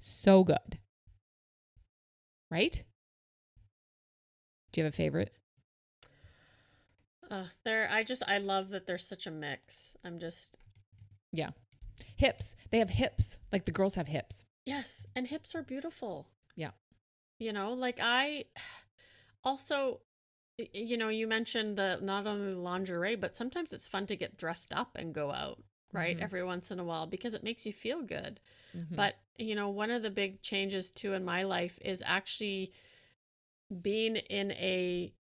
So 0.00 0.42
good. 0.42 0.78
Right? 2.50 2.82
Do 4.72 4.80
you 4.80 4.84
have 4.84 4.92
a 4.92 4.96
favorite? 4.96 5.32
Uh, 7.30 7.44
they're. 7.64 7.88
I 7.90 8.02
just. 8.02 8.22
I 8.26 8.38
love 8.38 8.70
that 8.70 8.86
there's 8.86 9.06
such 9.06 9.26
a 9.26 9.30
mix. 9.30 9.96
I'm 10.04 10.18
just. 10.18 10.58
Yeah. 11.32 11.50
Hips. 12.16 12.56
They 12.70 12.78
have 12.78 12.90
hips. 12.90 13.38
Like 13.52 13.64
the 13.64 13.72
girls 13.72 13.94
have 13.94 14.08
hips. 14.08 14.44
Yes, 14.66 15.06
and 15.14 15.26
hips 15.26 15.54
are 15.54 15.62
beautiful. 15.62 16.26
Yeah. 16.56 16.72
You 17.38 17.52
know, 17.52 17.72
like 17.72 17.98
I 18.02 18.44
also 19.44 20.00
you 20.74 20.98
know, 20.98 21.08
you 21.08 21.26
mentioned 21.26 21.78
the 21.78 21.98
not 22.02 22.26
only 22.26 22.52
the 22.52 22.60
lingerie, 22.60 23.16
but 23.16 23.34
sometimes 23.34 23.72
it's 23.72 23.86
fun 23.88 24.04
to 24.06 24.14
get 24.16 24.36
dressed 24.36 24.72
up 24.72 24.96
and 24.98 25.14
go 25.14 25.32
out, 25.32 25.62
right? 25.92 26.18
Mhm. 26.18 26.22
Every 26.22 26.44
once 26.44 26.70
in 26.70 26.78
a 26.78 26.84
while 26.84 27.06
because 27.06 27.32
it 27.34 27.42
makes 27.42 27.64
you 27.64 27.72
feel 27.72 28.02
good. 28.02 28.38
Mhm. 28.76 28.94
But, 28.94 29.16
you 29.38 29.54
know, 29.54 29.70
one 29.70 29.90
of 29.90 30.02
the 30.02 30.10
big 30.10 30.42
changes 30.42 30.90
too 30.90 31.14
in 31.14 31.24
my 31.24 31.42
life 31.42 31.78
is 31.82 32.02
actually 32.06 32.72
being 33.80 34.16
in 34.16 34.52
a 34.52 35.14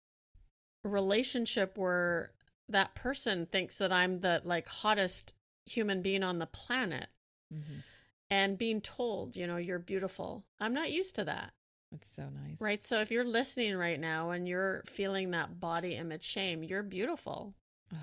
relationship 0.82 1.76
where 1.76 2.32
that 2.68 2.94
person 2.94 3.46
thinks 3.46 3.78
that 3.78 3.92
I'm 3.92 4.20
the 4.20 4.40
like 4.44 4.66
hottest 4.68 5.34
human 5.66 6.02
being 6.02 6.22
on 6.22 6.38
the 6.38 6.46
planet 6.46 7.08
Mhm. 7.52 7.82
and 8.30 8.58
being 8.58 8.80
told, 8.80 9.36
you 9.36 9.46
know, 9.46 9.56
you're 9.58 9.78
beautiful. 9.78 10.46
I'm 10.58 10.72
not 10.74 10.90
used 10.90 11.14
to 11.16 11.24
that. 11.24 11.52
That's 11.90 12.08
so 12.10 12.28
nice. 12.28 12.60
Right. 12.60 12.82
So 12.82 13.00
if 13.00 13.10
you're 13.10 13.24
listening 13.24 13.74
right 13.76 13.98
now 13.98 14.30
and 14.30 14.46
you're 14.46 14.82
feeling 14.86 15.30
that 15.30 15.58
body 15.58 15.94
image 15.94 16.22
shame, 16.24 16.62
you're 16.62 16.82
beautiful. 16.82 17.54
Oh, 17.92 17.96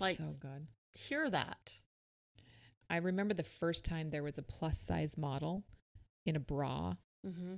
Like- 0.00 0.16
so 0.16 0.34
good. 0.40 0.66
Hear 0.94 1.28
that. 1.30 1.82
I 2.90 2.96
remember 2.98 3.34
the 3.34 3.42
first 3.42 3.84
time 3.84 4.10
there 4.10 4.22
was 4.22 4.38
a 4.38 4.42
plus 4.42 4.78
size 4.78 5.16
model 5.16 5.64
in 6.26 6.36
a 6.36 6.40
bra, 6.40 6.94
Mm-hmm. 7.26 7.54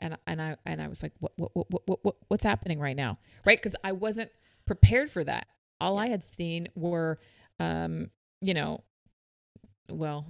and 0.00 0.18
and 0.26 0.42
I 0.42 0.56
and 0.66 0.82
I 0.82 0.88
was 0.88 1.02
like, 1.02 1.12
what 1.20 1.32
what 1.36 1.52
what 1.54 1.66
what, 1.86 2.04
what 2.04 2.16
what's 2.28 2.42
happening 2.44 2.80
right 2.80 2.96
now? 2.96 3.18
Right? 3.46 3.56
Because 3.56 3.76
I 3.84 3.92
wasn't 3.92 4.30
prepared 4.66 5.10
for 5.10 5.22
that. 5.24 5.46
All 5.80 5.96
I 5.96 6.08
had 6.08 6.24
seen 6.24 6.68
were, 6.74 7.18
um, 7.60 8.10
you 8.42 8.52
know, 8.52 8.82
well, 9.88 10.26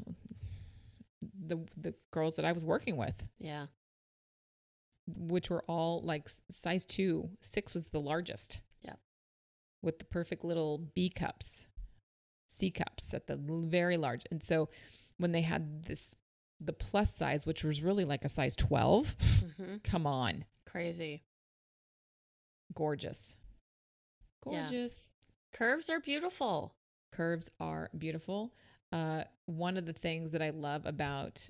the 1.47 1.59
the 1.77 1.95
girls 2.11 2.37
that 2.37 2.45
I 2.45 2.53
was 2.53 2.65
working 2.65 2.97
with, 2.97 3.27
Yeah. 3.39 3.67
Which 5.17 5.51
were 5.51 5.65
all 5.69 6.01
like 6.03 6.29
size 6.51 6.85
two, 6.85 7.31
six 7.41 7.75
was 7.75 7.87
the 7.87 8.01
largest. 8.01 8.61
Yeah. 8.83 8.95
With 9.83 9.99
the 9.99 10.05
perfect 10.05 10.45
little 10.45 10.79
B 10.95 11.09
cups, 11.11 11.67
C 12.49 12.71
cups 12.71 13.15
at 13.15 13.27
the 13.27 13.37
very 13.37 13.97
large. 13.97 14.23
And 14.31 14.43
so 14.43 14.69
when 15.19 15.33
they 15.33 15.43
had 15.43 15.85
this, 15.85 16.15
the 16.61 16.73
plus 16.73 17.15
size, 17.15 17.47
which 17.47 17.65
was 17.65 17.83
really 17.83 18.05
like 18.05 18.25
a 18.25 18.29
size 18.29 18.55
12, 18.57 19.15
hmm 19.57 19.77
come 19.85 20.07
on, 20.07 20.45
Crazy. 20.67 21.23
gorgeous. 22.75 23.37
Yeah. 24.47 24.63
Gorgeous. 24.63 25.11
Curves 25.53 25.91
are 25.91 26.01
beautiful. 26.01 26.75
Curves 27.13 27.51
are 27.61 27.91
beautiful. 27.97 28.53
Uh, 28.93 29.25
one 29.47 29.77
of 29.77 29.85
the 29.87 29.93
things 29.93 30.33
that 30.33 30.43
I 30.43 30.51
love 30.51 30.87
about 30.87 31.49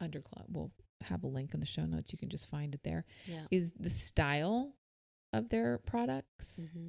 Underclub, 0.00 0.44
we'll 0.48 0.70
have 1.02 1.22
a 1.24 1.26
link 1.26 1.54
in 1.54 1.60
the 1.60 1.66
show 1.66 1.84
notes. 1.84 2.12
You 2.12 2.18
can 2.18 2.28
just 2.28 2.48
find 2.48 2.74
it 2.74 2.82
there. 2.82 3.04
Yeah. 3.26 3.42
Is 3.50 3.72
the 3.78 3.90
style 3.90 4.74
of 5.32 5.48
their 5.48 5.78
products. 5.78 6.66
hmm 6.72 6.88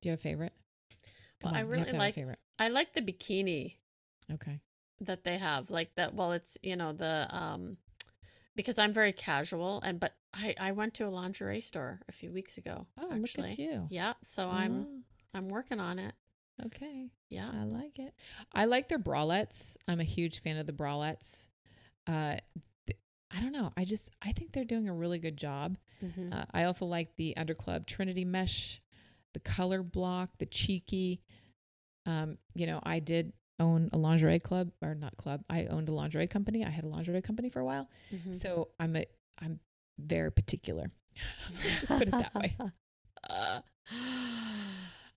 Do 0.00 0.08
you 0.08 0.10
have 0.10 0.20
a 0.20 0.22
favorite? 0.22 0.52
Well, 1.42 1.52
Come 1.52 1.54
I 1.54 1.60
on, 1.60 1.66
you 1.66 1.72
really 1.72 1.84
to 1.84 1.90
have 1.92 2.16
a 2.16 2.26
like-. 2.26 2.38
I 2.58 2.68
like 2.68 2.92
the 2.94 3.00
bikini 3.02 3.74
Okay. 4.32 4.60
that 5.00 5.24
they 5.24 5.38
have. 5.38 5.70
Like 5.70 5.94
that. 5.94 6.14
Well, 6.14 6.32
it's, 6.32 6.58
you 6.62 6.76
know, 6.76 6.92
the, 6.92 7.26
um, 7.30 7.76
because 8.56 8.78
I'm 8.78 8.92
very 8.92 9.12
casual 9.12 9.80
and, 9.82 10.00
but 10.00 10.14
I, 10.34 10.54
I 10.58 10.72
went 10.72 10.94
to 10.94 11.06
a 11.06 11.08
lingerie 11.10 11.60
store 11.60 12.00
a 12.08 12.12
few 12.12 12.32
weeks 12.32 12.58
ago. 12.58 12.86
Oh, 13.00 13.12
actually. 13.12 13.42
look 13.50 13.52
at 13.52 13.58
you. 13.58 13.86
Yeah. 13.90 14.14
So 14.22 14.48
I'm, 14.48 14.86
Oh, 14.88 14.98
I'm 15.34 15.48
working 15.48 15.78
on 15.80 15.98
it. 16.00 16.12
okay. 16.66 17.08
Yeah. 17.28 17.50
I 17.54 17.64
like 17.64 17.98
it. 18.00 18.12
I 18.52 18.64
like 18.64 18.88
their 18.88 18.98
bralettes. 18.98 19.76
I'm 19.86 20.00
a 20.00 20.04
huge 20.04 20.40
fan 20.42 20.56
of 20.56 20.66
the 20.66 20.72
bralettes. 20.72 21.48
Uh, 22.06 22.36
I 23.30 23.40
don't 23.40 23.52
know. 23.52 23.72
I 23.76 23.84
just 23.84 24.10
I 24.22 24.32
think 24.32 24.52
they're 24.52 24.64
doing 24.64 24.88
a 24.88 24.94
really 24.94 25.18
good 25.18 25.36
job. 25.36 25.76
hmm 26.00 26.32
Uh, 26.32 26.44
I 26.52 26.64
also 26.64 26.86
like 26.86 27.14
the 27.16 27.34
Underclub 27.36 27.86
Trinity 27.86 28.24
mesh, 28.24 28.80
the 29.34 29.40
color 29.40 29.82
block, 29.82 30.30
the 30.38 30.46
cheeky. 30.46 31.20
Um, 32.06 32.38
you 32.54 32.66
know, 32.66 32.80
I 32.82 33.00
did 33.00 33.32
own 33.60 33.90
a 33.92 33.98
lingerie 33.98 34.38
club 34.38 34.70
or 34.80 34.94
not 34.94 35.16
club. 35.16 35.42
I 35.50 35.66
owned 35.66 35.88
a 35.88 35.92
lingerie 35.92 36.26
company. 36.28 36.64
I 36.64 36.70
had 36.70 36.84
a 36.84 36.88
lingerie 36.88 37.20
company 37.22 37.50
for 37.50 37.60
a 37.60 37.64
while. 37.64 37.88
Mhm. 38.12 38.34
So 38.34 38.68
I'm 38.80 38.96
a 38.96 39.04
I'm 39.40 39.60
very 39.98 40.30
particular. 40.32 40.90
Let's 41.50 41.80
just 41.80 41.88
put 41.88 42.02
it 42.08 42.12
that 42.12 42.34
way. 42.34 42.56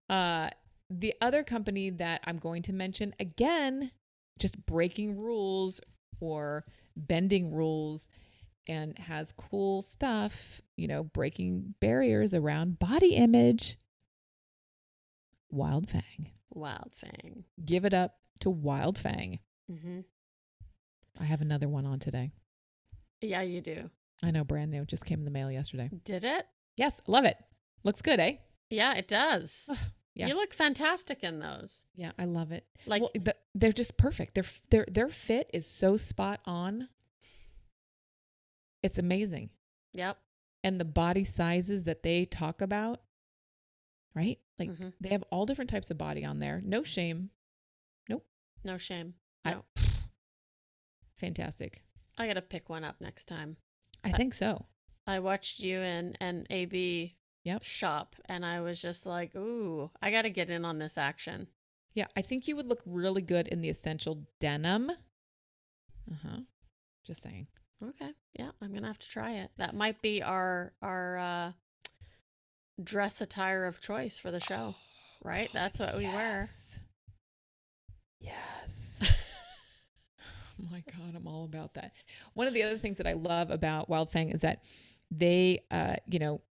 Uh, 0.10 0.50
the 0.90 1.14
other 1.22 1.42
company 1.44 1.90
that 1.90 2.20
I'm 2.26 2.38
going 2.38 2.64
to 2.64 2.74
mention 2.74 3.16
again, 3.20 3.92
just 4.40 4.66
breaking 4.66 5.18
rules 5.18 5.80
or 6.20 6.66
bending 6.96 7.52
rules 7.54 8.08
and 8.68 8.98
has 9.00 9.32
cool 9.32 9.82
stuff, 9.82 10.62
you 10.78 10.88
know, 10.88 11.04
breaking 11.04 11.76
barriers 11.80 12.34
around 12.34 12.80
body 12.80 13.16
image. 13.16 13.78
Wild 15.50 15.90
Fang. 15.90 16.32
Wild 16.54 16.94
Fang. 16.94 17.44
Give 17.64 17.86
it 17.86 17.94
up 17.94 18.16
to 18.40 18.50
Wild 18.50 18.98
Fang. 18.98 19.40
Mm-hmm. 19.72 20.02
I 21.20 21.24
have 21.24 21.42
another 21.42 21.68
one 21.68 21.86
on 21.86 22.00
today. 22.00 22.32
Yeah, 23.22 23.42
you 23.42 23.62
do. 23.62 23.90
I 24.24 24.32
know, 24.32 24.44
brand 24.44 24.72
new. 24.72 24.86
Just 24.86 25.06
came 25.06 25.20
in 25.20 25.26
the 25.26 25.32
mail 25.32 25.52
yesterday. 25.52 25.90
Did 26.04 26.24
it? 26.24 26.46
Yes, 26.78 27.02
love 27.08 27.26
it. 27.26 27.38
Looks 27.84 28.02
good, 28.02 28.20
eh? 28.20 28.36
Yeah, 28.70 28.96
it 28.96 29.08
does. 29.08 29.70
Yeah. 30.22 30.28
You 30.28 30.36
look 30.36 30.54
fantastic 30.54 31.24
in 31.24 31.40
those. 31.40 31.88
Yeah, 31.96 32.12
I 32.18 32.26
love 32.26 32.52
it. 32.52 32.66
Like, 32.86 33.02
well, 33.02 33.12
the, 33.16 33.36
they're 33.56 33.72
just 33.72 33.98
perfect. 33.98 34.36
Their 34.36 34.46
their 34.70 34.86
their 34.90 35.10
fit 35.10 35.50
is 35.54 35.66
so 35.66 35.98
spot 35.98 36.40
on. 36.46 36.90
It's 38.84 38.98
amazing, 38.98 39.50
yep. 39.94 40.18
and 40.64 40.80
the 40.80 40.86
body 40.86 41.24
sizes 41.24 41.84
that 41.86 42.04
they 42.04 42.26
talk 42.26 42.62
about, 42.62 43.02
right? 44.16 44.40
Like 44.58 44.70
Mhm. 44.70 44.94
they 45.00 45.10
have 45.10 45.24
all 45.32 45.46
different 45.46 45.70
types 45.70 45.92
of 45.92 45.98
body 45.98 46.24
on 46.26 46.40
there. 46.40 46.62
No 46.64 46.84
shame. 46.84 47.30
Nope. 48.10 48.26
No 48.64 48.78
shame. 48.78 49.16
I- 49.46 49.54
No. 49.54 49.66
Fantastic. 51.18 51.84
I 52.18 52.28
got 52.28 52.34
to 52.34 52.42
pick 52.42 52.70
one 52.70 52.84
up 52.84 53.00
next 53.00 53.26
time. 53.26 53.58
I 54.04 54.12
think 54.12 54.34
so. 54.34 54.66
I 55.08 55.20
watched 55.20 55.60
you 55.60 55.78
and, 55.80 56.18
and 56.20 56.48
AB 56.50 57.16
Yep. 57.44 57.64
shop, 57.64 58.16
and 58.26 58.46
I 58.46 58.62
was 58.62 58.82
just 58.82 59.06
like, 59.06 59.36
ooh, 59.36 59.90
I 60.02 60.12
got 60.12 60.24
to 60.24 60.30
get 60.30 60.50
in 60.50 60.64
on 60.64 60.78
this 60.80 60.98
action. 60.98 61.48
Yeah, 61.94 62.06
I 62.16 62.22
think 62.22 62.48
you 62.48 62.56
would 62.56 62.68
look 62.68 62.82
really 62.86 63.22
good 63.22 63.48
in 63.48 63.62
the 63.62 63.70
essential 63.70 64.28
denim. 64.40 64.92
Uh 66.10 66.16
huh. 66.24 66.40
Just 67.06 67.22
saying. 67.24 67.48
Okay. 67.84 68.12
Yeah, 68.38 68.52
I'm 68.62 68.70
going 68.70 68.84
to 68.84 68.88
have 68.88 69.00
to 69.00 69.10
try 69.10 69.32
it. 69.32 69.50
That 69.58 69.76
might 69.76 70.02
be 70.02 70.22
our, 70.22 70.74
our, 70.82 71.18
uh, 71.18 71.52
dress 72.82 73.22
attire 73.22 73.66
of 73.66 73.80
choice 73.80 74.18
for 74.18 74.32
the 74.32 74.40
show. 74.40 74.76
right? 75.24 75.50
That's 75.54 75.80
what 75.80 75.98
we 75.98 76.06
wear. 76.06 76.40
Yes. 76.40 76.80
Yes. 78.20 79.00
oh 80.62 80.68
my 80.72 80.84
God, 80.98 81.16
I'm 81.16 81.28
all 81.28 81.46
about 81.46 81.74
that. 81.76 81.94
One 82.34 82.48
of 82.48 82.54
the 82.54 82.64
other 82.64 82.78
things 82.78 82.98
that 82.98 83.08
I 83.08 83.14
love 83.14 83.50
about 83.50 83.90
Wild 83.90 84.12
Fang 84.12 84.30
is 84.30 84.42
that 84.42 84.64
they, 85.10 85.64
uh, 85.72 85.96
you 86.08 86.20
know, 86.20 86.42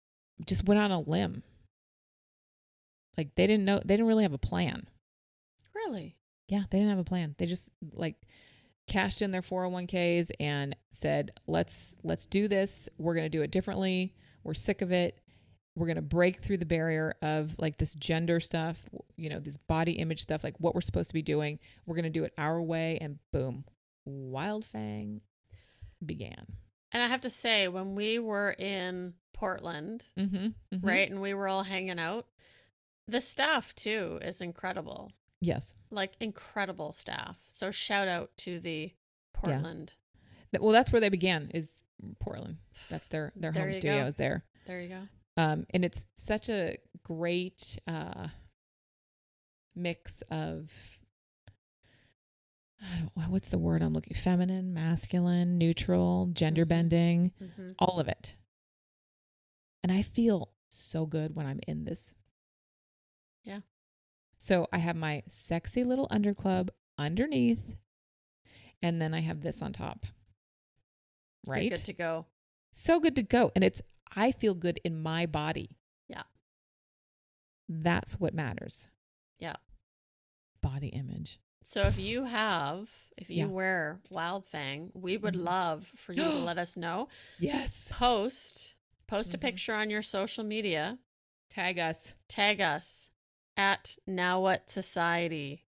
just 0.47 0.67
went 0.67 0.81
on 0.81 0.91
a 0.91 1.01
limb. 1.01 1.43
Like 3.17 3.35
they 3.35 3.47
didn't 3.47 3.65
know, 3.65 3.79
they 3.79 3.95
didn't 3.95 4.07
really 4.07 4.23
have 4.23 4.33
a 4.33 4.39
plan. 4.39 4.87
Really? 5.75 6.17
Yeah, 6.49 6.63
they 6.71 6.79
didn't 6.79 6.91
have 6.91 6.99
a 6.99 7.05
plan. 7.05 7.35
They 7.39 7.47
just 7.47 7.71
like 7.93 8.17
cashed 8.89 9.23
in 9.23 9.31
their 9.31 9.43
401ks 9.43 10.31
and 10.41 10.75
said, 10.91 11.31
"Let's 11.47 11.97
let's 12.03 12.27
do 12.27 12.49
this. 12.49 12.89
We're 12.99 13.15
going 13.15 13.27
to 13.27 13.31
do 13.31 13.43
it 13.43 13.51
differently. 13.51 14.15
We're 14.43 14.55
sick 14.55 14.83
of 14.83 14.93
it. 14.93 15.21
We're 15.77 15.87
going 15.87 15.97
to 15.97 16.03
break 16.03 16.41
through 16.41 16.59
the 16.59 16.67
barrier 16.67 17.15
of 17.23 17.57
like 17.59 17.79
this 17.79 17.95
gender 17.95 18.41
stuff, 18.41 18.89
you 19.17 19.31
know, 19.31 19.39
this 19.39 19.57
body 19.57 19.93
image 19.93 20.21
stuff, 20.21 20.43
like 20.43 20.57
what 20.59 20.75
we're 20.75 20.81
supposed 20.81 21.09
to 21.09 21.15
be 21.15 21.23
doing. 21.23 21.59
We're 21.87 21.95
going 21.95 22.05
to 22.05 22.11
do 22.11 22.25
it 22.25 22.35
our 22.37 22.61
way 22.61 22.99
and 23.01 23.19
boom, 23.33 23.65
Wild 24.05 24.65
Fang 24.65 25.21
began. 26.05 26.47
And 26.93 27.03
I 27.03 27.07
have 27.07 27.21
to 27.23 27.31
say, 27.31 27.69
when 27.69 27.95
we 27.95 28.19
were 28.19 28.51
in 28.59 29.15
Portland, 29.33 30.07
Mm-hmm, 30.19 30.49
right, 30.87 31.11
and 31.11 31.21
we 31.21 31.35
were 31.35 31.49
all 31.49 31.63
hanging 31.63 31.99
out, 31.99 32.27
the 33.07 33.21
staff 33.21 33.75
too 33.75 34.19
is 34.23 34.41
incredible. 34.41 35.13
Yes. 35.41 35.75
Like 35.91 36.13
incredible 36.21 36.93
staff. 36.93 37.39
So 37.49 37.71
shout 37.71 38.09
out 38.09 38.31
to 38.39 38.59
the 38.61 38.93
Portland. 39.33 39.95
Th- 40.53 40.61
Well, 40.61 40.73
that's 40.73 40.93
where 40.93 41.01
they 41.01 41.09
began. 41.09 41.51
Is 41.55 41.83
Portland. 42.19 42.57
That's 42.91 43.09
their 43.09 43.33
their 43.37 43.53
There 43.53 43.65
home 43.65 43.75
studio 43.75 44.03
go. 44.03 44.07
is 44.09 44.17
there. 44.17 44.45
There 44.67 44.81
you 44.81 44.89
go. 44.89 45.01
um, 45.37 45.67
and 45.71 45.85
it's 45.85 46.05
such 46.15 46.49
a 46.49 46.77
great 47.05 47.79
uh, 47.87 48.29
mix 49.75 50.23
of 50.31 50.99
what's 53.29 53.51
the 53.51 53.59
word 53.59 53.83
I'm 53.83 53.93
looking 53.93 54.15
feminine, 54.17 54.73
masculine, 54.73 55.59
neutral, 55.59 56.27
gender 56.33 56.65
Mhm. 56.65 56.69
bending, 56.69 57.33
hmm 57.39 57.73
all 57.79 58.01
of 58.01 58.09
it. 58.09 58.37
And 59.83 59.91
I 59.93 60.03
feel 60.03 60.53
so 60.69 61.07
good 61.07 61.35
when 61.35 61.47
I'm 61.47 61.61
in 61.67 61.85
this. 61.85 62.15
Yeah. 63.45 63.61
So 64.39 64.67
I 64.73 64.79
have 64.79 64.97
my 64.97 65.23
sexy 65.29 65.85
little 65.85 66.09
underclub 66.09 66.71
underneath, 66.99 67.77
and 68.83 69.01
then 69.01 69.13
I 69.15 69.21
have 69.21 69.41
this 69.43 69.63
on 69.63 69.73
top. 69.73 70.07
Right? 71.47 71.71
Good 71.71 71.85
to 71.87 71.93
go. 71.93 72.27
so 72.73 73.01
good 73.01 73.17
to 73.17 73.23
go 73.25 73.51
and 73.57 73.65
it's 73.65 73.83
i 74.15 74.31
feel 74.31 74.55
good 74.55 74.79
in 74.85 74.97
my 75.03 75.27
body 75.27 75.77
Yeah. 76.07 76.23
that's 77.69 78.21
what 78.21 78.33
matters 78.33 78.87
Yeah. 79.41 79.57
body 80.61 80.87
image 80.89 81.41
So 81.63 81.83
if 81.83 81.99
you 81.99 82.25
have, 82.25 82.89
if 83.17 83.29
you 83.31 83.37
Yeah. 83.47 83.47
wear 83.47 84.01
Wild 84.11 84.45
Fang, 84.45 84.91
we 84.95 85.17
would 85.17 85.35
Mhm. 85.35 85.45
love 85.45 85.87
for 85.87 86.13
you 86.13 86.23
to 86.25 86.31
let 86.39 86.59
us 86.59 86.77
know. 86.77 87.09
yes 87.39 87.89
Post, 87.93 88.75
post 89.07 89.35
a 89.35 89.39
Mhm. 89.39 89.43
picture 89.43 89.75
on 89.75 89.91
your 89.91 90.03
social 90.03 90.45
media. 90.45 90.99
tag 91.49 91.79
us 91.81 92.15
Tag 92.29 92.61
us 92.61 93.11
at 93.57 93.99
Now 94.07 94.41
What 94.41 94.71
Society. 94.71 95.67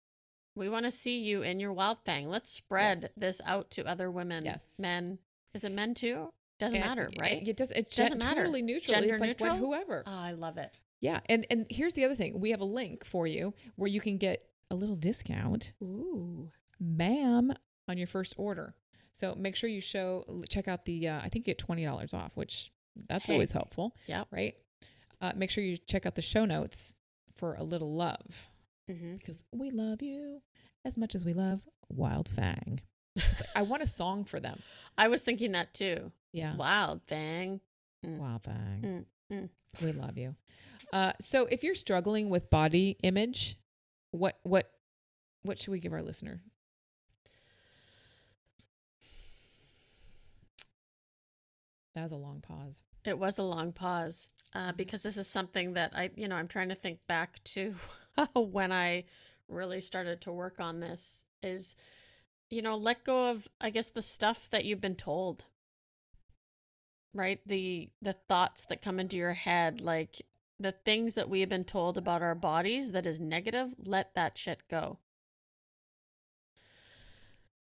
We 0.56 0.69
want 0.69 0.86
to 0.86 0.91
see 0.91 1.19
you 1.21 1.43
in 1.43 1.60
your 1.60 1.71
Wild 1.71 2.00
Fang. 2.04 2.28
Let's 2.30 2.50
spread 2.50 3.12
this 3.15 3.39
out 3.45 3.69
to 3.71 3.86
other 3.86 4.10
women, 4.10 4.43
Yes. 4.43 4.80
men. 4.80 5.19
Is 5.54 5.63
it 5.63 5.71
men 5.71 5.93
too? 5.93 6.34
Doesn't 6.58 6.78
And 6.78 6.86
matter, 6.88 7.12
right? 7.19 7.47
it 7.47 7.56
does 7.58 7.69
it's 7.69 7.95
Doesn't 7.95 8.17
matter. 8.17 8.41
totally 8.41 8.63
neutral 8.63 8.91
Gender 9.00 9.13
it's 9.13 9.21
like 9.21 9.30
neutral? 9.39 9.58
whoever 9.58 10.04
Oh, 10.08 10.12
I 10.12 10.32
love 10.32 10.58
it. 10.58 10.76
yeah 11.00 11.19
and 11.28 11.45
and 11.52 11.67
here's 11.69 11.93
the 11.93 12.04
other 12.04 12.15
thing 12.15 12.39
we 12.39 12.50
have 12.50 12.62
a 12.62 12.65
link 12.65 13.06
for 13.06 13.28
you 13.28 13.54
where 13.76 13.88
you 13.88 14.02
can 14.02 14.17
get 14.17 14.50
a 14.71 14.75
little 14.75 14.95
discount 14.95 15.73
Ooh. 15.82 16.49
ma'am 16.80 17.51
on 17.88 17.97
your 17.97 18.08
first 18.08 18.34
order 18.38 18.73
so 19.12 19.34
make 19.36 19.56
sure 19.56 19.69
you 19.69 19.82
show 19.82 20.25
check 20.49 20.67
out 20.67 20.86
the 20.86 21.08
uh, 21.08 21.19
i 21.23 21.30
think 21.30 21.47
you 21.47 21.53
get 21.53 21.65
$20 21.65 22.13
off 22.13 22.32
which 22.36 22.71
that's 23.08 23.25
Hey. 23.27 23.34
always 23.34 23.51
helpful 23.51 23.95
Yeah. 24.08 24.23
right 24.32 24.56
uh, 25.21 25.34
make 25.36 25.49
sure 25.49 25.63
you 25.63 25.77
check 25.77 26.06
out 26.06 26.15
the 26.15 26.21
show 26.21 26.45
notes 26.45 26.95
for 27.36 27.56
a 27.56 27.63
little 27.63 27.93
love 27.95 28.47
hmm 28.89 29.15
because 29.17 29.43
we 29.53 29.69
love 29.71 30.01
you 30.01 30.41
as 30.86 30.97
much 30.97 31.15
as 31.15 31.25
we 31.25 31.34
love 31.34 31.62
Wild 31.89 32.30
Fang. 32.30 32.80
I 33.56 33.62
want 33.63 33.82
a 33.84 33.88
song 34.01 34.23
for 34.25 34.39
them. 34.39 34.60
I 34.97 35.08
was 35.10 35.23
thinking 35.23 35.51
that 35.53 35.73
too. 35.73 36.12
Yeah. 36.34 36.56
Wild 36.56 37.01
Fang. 37.08 37.60
Mm. 38.06 38.17
Wild 38.19 38.43
Fang. 38.43 39.06
Mm, 39.32 39.36
mm. 39.36 39.49
We 39.84 39.91
love 39.93 40.17
you. 40.17 40.36
Uh, 40.93 41.12
so 41.19 41.45
if 41.51 41.63
you're 41.63 41.75
struggling 41.75 42.30
with 42.30 42.49
body 42.49 42.97
image, 43.03 43.58
what 44.17 44.39
what 44.43 44.71
what 45.43 45.60
should 45.60 45.71
we 45.71 45.80
give 45.80 45.93
our 45.93 46.01
listener? 46.01 46.41
That 51.95 52.03
was 52.03 52.12
a 52.12 52.15
long 52.17 52.41
pause. 52.41 52.84
It 53.06 53.17
was 53.17 53.38
a 53.38 53.43
long 53.43 53.71
pause 53.71 54.30
uh, 54.53 54.71
Mhm. 54.71 54.77
because 54.77 55.03
this 55.03 55.17
is 55.17 55.27
something 55.27 55.73
that 55.73 55.95
I, 55.95 56.12
you 56.15 56.27
know, 56.27 56.36
I'm 56.36 56.47
trying 56.47 56.69
to 56.69 56.75
think 56.75 57.06
back 57.08 57.43
to 57.45 57.75
when 58.36 58.71
I 58.71 59.06
really 59.47 59.82
started 59.82 60.21
to 60.21 60.32
work 60.32 60.60
on 60.60 60.80
this 60.80 61.25
is, 61.41 61.75
you 62.49 62.62
know, 62.62 62.75
let 62.75 63.03
go 63.03 63.32
of, 63.32 63.47
I 63.60 63.69
guess, 63.69 63.89
the 63.89 64.01
stuff 64.01 64.49
that 64.49 64.65
you've 64.65 64.82
been 64.82 64.95
told, 64.95 65.45
right? 67.13 67.39
The 67.45 67.89
the 68.01 68.13
thoughts 68.13 68.65
that 68.65 68.82
come 68.82 68.99
into 68.99 69.17
your 69.17 69.34
head, 69.34 69.82
like 69.82 70.21
the 70.60 70.72
things 70.72 71.15
that 71.15 71.30
we 71.30 71.41
have 71.41 71.50
been 71.50 71.63
told 71.63 71.98
about 71.98 72.22
our 72.22 72.36
bodies 72.36 72.91
that 72.91 73.06
is 73.06 73.20
negative. 73.20 73.70
Let 73.78 74.15
that 74.15 74.38
shit 74.38 74.67
go. 74.70 75.00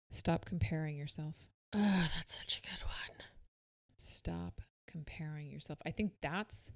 Stop 0.09 0.45
comparing 0.45 0.97
yourself. 0.97 1.35
Oh, 1.73 2.09
that's 2.15 2.33
such 2.33 2.57
a 2.57 2.61
good 2.61 2.81
one. 2.81 3.17
Stop 3.97 4.61
comparing 4.87 5.51
yourself. 5.51 5.79
I 5.85 5.91
think 5.91 6.13
that's 6.21 6.71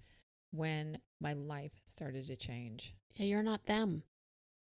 when 0.51 0.99
my 1.19 1.33
life 1.33 1.81
started 1.85 2.27
to 2.27 2.35
change. 2.35 2.95
Yeah, 3.15 3.25
you're 3.25 3.43
not 3.43 3.65
them. 3.65 4.03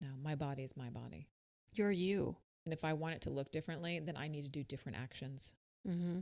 No, 0.01 0.09
my 0.23 0.35
body 0.35 0.65
is 0.65 0.77
my 0.77 0.91
body. 0.91 1.29
You're 1.73 1.93
you. 1.93 2.37
And 2.65 2.73
if 2.73 2.85
I 2.85 2.93
want 2.95 3.15
it 3.15 3.21
to 3.23 3.31
look 3.31 3.53
differently, 3.53 4.01
then 4.01 4.17
I 4.17 4.29
need 4.29 4.43
to 4.43 4.49
do 4.49 4.65
different 4.65 4.99
actions. 4.99 5.55
Mm-hmm. 5.89 6.21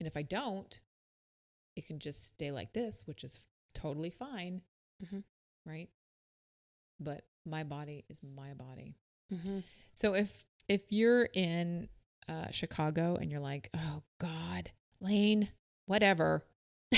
And 0.00 0.06
if 0.06 0.16
I 0.16 0.22
don't, 0.22 0.78
it 1.76 1.86
can 1.86 1.98
just 1.98 2.28
stay 2.28 2.52
like 2.52 2.72
this, 2.72 3.04
which 3.06 3.24
is 3.24 3.40
totally 3.74 4.10
fine. 4.10 4.62
Mhm. 5.04 5.24
Right. 5.66 5.88
But 7.00 7.24
my 7.44 7.64
body 7.64 8.04
is 8.08 8.20
my 8.22 8.54
body. 8.54 8.96
Mm-hmm. 9.32 9.60
So 9.94 10.14
if 10.14 10.44
if 10.68 10.90
you're 10.90 11.24
in 11.24 11.88
uh, 12.28 12.50
Chicago 12.50 13.16
and 13.20 13.30
you're 13.30 13.40
like, 13.40 13.68
oh 13.74 14.02
God, 14.20 14.70
Lane, 15.00 15.48
whatever, 15.86 16.44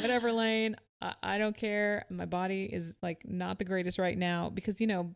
whatever, 0.00 0.32
Lane, 0.32 0.76
I, 1.00 1.14
I 1.22 1.38
don't 1.38 1.56
care. 1.56 2.04
My 2.10 2.26
body 2.26 2.64
is 2.64 2.96
like 3.02 3.22
not 3.24 3.58
the 3.58 3.64
greatest 3.64 3.98
right 3.98 4.16
now 4.16 4.50
because 4.50 4.80
you 4.80 4.86
know, 4.86 5.14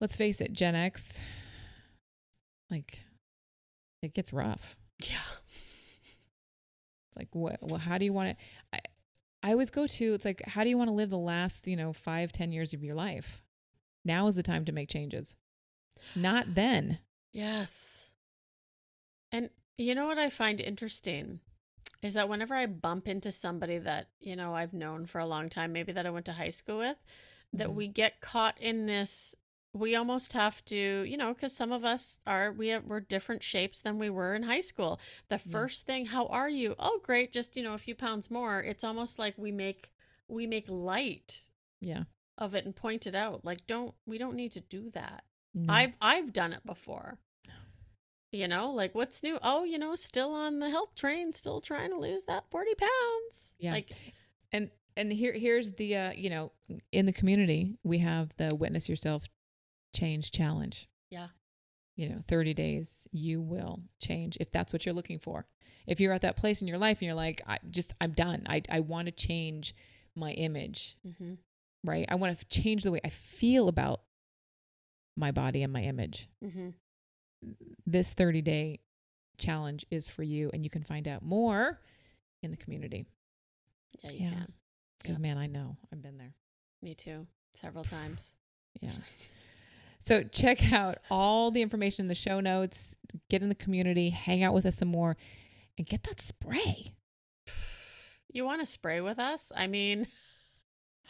let's 0.00 0.16
face 0.16 0.40
it, 0.40 0.52
Gen 0.52 0.74
X, 0.74 1.22
like, 2.70 3.00
it 4.02 4.14
gets 4.14 4.32
rough. 4.32 4.76
It's 7.14 7.20
like, 7.20 7.28
what? 7.32 7.58
Well, 7.62 7.78
how 7.78 7.98
do 7.98 8.04
you 8.04 8.12
want 8.12 8.30
to? 8.30 8.44
I, 8.72 8.78
I 9.42 9.52
always 9.52 9.70
go 9.70 9.86
to. 9.86 10.14
It's 10.14 10.24
like, 10.24 10.42
how 10.46 10.64
do 10.64 10.70
you 10.70 10.78
want 10.78 10.88
to 10.88 10.94
live 10.94 11.10
the 11.10 11.18
last, 11.18 11.68
you 11.68 11.76
know, 11.76 11.92
five, 11.92 12.32
ten 12.32 12.50
years 12.50 12.74
of 12.74 12.82
your 12.82 12.94
life? 12.94 13.42
Now 14.04 14.26
is 14.26 14.34
the 14.34 14.42
time 14.42 14.64
to 14.64 14.72
make 14.72 14.88
changes, 14.88 15.36
not 16.16 16.54
then. 16.54 16.98
Yes. 17.32 18.10
And 19.32 19.50
you 19.78 19.94
know 19.94 20.06
what 20.06 20.18
I 20.18 20.28
find 20.30 20.60
interesting 20.60 21.40
is 22.02 22.14
that 22.14 22.28
whenever 22.28 22.54
I 22.54 22.66
bump 22.66 23.08
into 23.08 23.32
somebody 23.32 23.78
that, 23.78 24.08
you 24.20 24.36
know, 24.36 24.54
I've 24.54 24.74
known 24.74 25.06
for 25.06 25.20
a 25.20 25.26
long 25.26 25.48
time, 25.48 25.72
maybe 25.72 25.92
that 25.92 26.04
I 26.06 26.10
went 26.10 26.26
to 26.26 26.32
high 26.34 26.50
school 26.50 26.78
with, 26.78 26.98
that 27.52 27.68
Mhm. 27.68 27.74
we 27.74 27.88
get 27.88 28.20
caught 28.20 28.60
in 28.60 28.86
this 28.86 29.34
we 29.74 29.96
almost 29.96 30.32
have 30.34 30.64
to, 30.66 31.02
you 31.04 31.16
know, 31.16 31.34
cuz 31.34 31.52
some 31.54 31.72
of 31.72 31.84
us 31.84 32.20
are 32.26 32.52
we 32.52 32.68
have, 32.68 32.84
we're 32.84 33.00
different 33.00 33.42
shapes 33.42 33.80
than 33.80 33.98
we 33.98 34.08
were 34.08 34.34
in 34.34 34.44
high 34.44 34.60
school. 34.60 35.00
The 35.28 35.34
Yeah. 35.44 35.52
first 35.52 35.84
thing, 35.84 36.06
how 36.06 36.26
are 36.26 36.48
you? 36.48 36.74
Oh, 36.78 37.00
great, 37.02 37.32
just, 37.32 37.56
you 37.56 37.62
know, 37.62 37.74
a 37.74 37.78
few 37.78 37.94
pounds 37.94 38.30
more. 38.30 38.60
It's 38.62 38.84
almost 38.84 39.18
like 39.18 39.36
we 39.36 39.50
make 39.52 39.90
we 40.28 40.46
make 40.46 40.66
light 40.68 41.50
Yeah. 41.80 42.04
of 42.38 42.54
it 42.54 42.64
and 42.64 42.74
point 42.74 43.06
it 43.06 43.14
out. 43.14 43.44
Like 43.44 43.66
don't 43.66 43.94
we 44.06 44.16
don't 44.16 44.36
need 44.36 44.52
to 44.52 44.60
do 44.60 44.90
that. 44.90 45.24
No. 45.52 45.72
I've 45.72 45.96
I've 46.00 46.32
done 46.32 46.52
it 46.52 46.64
before. 46.64 47.18
You 48.32 48.48
know, 48.48 48.70
like 48.72 48.94
what's 48.94 49.22
new? 49.22 49.38
Oh, 49.42 49.62
you 49.64 49.78
know, 49.78 49.94
still 49.94 50.32
on 50.34 50.58
the 50.58 50.68
health 50.70 50.94
train, 50.96 51.32
still 51.32 51.60
trying 51.60 51.90
to 51.90 51.98
lose 51.98 52.24
that 52.24 52.50
40 52.50 52.74
pounds. 52.74 53.54
Yeah. 53.58 53.72
Like 53.72 53.90
and 54.50 54.70
and 54.96 55.12
here 55.12 55.32
here's 55.32 55.72
the 55.72 55.96
uh, 55.96 56.12
you 56.12 56.30
know, 56.30 56.52
in 56.90 57.06
the 57.06 57.12
community 57.12 57.76
we 57.84 57.98
have 57.98 58.34
the 58.36 58.54
witness 58.54 58.88
yourself 58.88 59.28
change 59.94 60.30
challenge. 60.30 60.88
Yeah. 61.10 61.28
You 61.96 62.08
know, 62.10 62.18
30 62.26 62.54
days 62.54 63.06
you 63.12 63.40
will 63.40 63.80
change 64.02 64.36
if 64.40 64.50
that's 64.50 64.72
what 64.72 64.84
you're 64.84 64.94
looking 64.94 65.18
for. 65.20 65.46
If 65.86 66.00
you're 66.00 66.12
at 66.12 66.22
that 66.22 66.36
place 66.36 66.60
in 66.60 66.68
your 66.68 66.78
life 66.78 66.98
and 66.98 67.06
you're 67.06 67.14
like, 67.14 67.40
I 67.46 67.58
just 67.70 67.94
I'm 68.00 68.12
done. 68.12 68.44
I 68.48 68.62
I 68.68 68.80
want 68.80 69.06
to 69.06 69.12
change 69.12 69.74
my 70.16 70.32
image, 70.32 70.96
Mm-hmm. 71.06 71.34
right? 71.84 72.06
I 72.08 72.14
want 72.16 72.38
to 72.38 72.46
change 72.46 72.82
the 72.82 72.90
way 72.92 73.00
I 73.04 73.08
feel 73.10 73.68
about 73.68 74.02
my 75.16 75.30
body 75.30 75.62
and 75.62 75.72
my 75.72 75.82
image. 75.82 76.28
Mm-hmm. 76.44 76.70
This 77.86 78.14
30 78.14 78.42
day 78.42 78.80
challenge 79.38 79.84
is 79.90 80.08
for 80.08 80.22
you, 80.22 80.50
and 80.52 80.64
you 80.64 80.70
can 80.70 80.82
find 80.82 81.06
out 81.06 81.22
more 81.22 81.80
in 82.42 82.50
the 82.50 82.56
community. 82.56 83.06
Yeah, 84.02 84.10
you 84.12 84.18
Yeah. 84.20 84.30
can. 84.30 84.52
Because, 84.98 85.16
Yeah. 85.16 85.22
man, 85.22 85.38
I 85.38 85.46
know 85.46 85.76
I've 85.92 86.00
been 86.02 86.16
there. 86.18 86.34
Me 86.82 86.94
too. 86.94 87.26
Several 87.52 87.84
times. 87.84 88.36
Yeah. 88.80 88.90
So 90.04 90.22
check 90.22 90.70
out 90.72 90.98
all 91.10 91.50
the 91.50 91.62
information 91.62 92.04
in 92.04 92.08
the 92.08 92.14
show 92.14 92.38
notes, 92.38 92.94
get 93.30 93.42
in 93.42 93.48
the 93.48 93.54
community, 93.54 94.10
hang 94.10 94.42
out 94.42 94.52
with 94.52 94.66
us 94.66 94.76
some 94.76 94.88
more, 94.88 95.16
and 95.78 95.86
get 95.86 96.02
that 96.04 96.20
spray. 96.20 96.94
You 98.30 98.44
want 98.44 98.60
to 98.60 98.66
spray 98.66 99.00
with 99.00 99.18
us? 99.18 99.50
I 99.56 99.66
mean, 99.66 100.06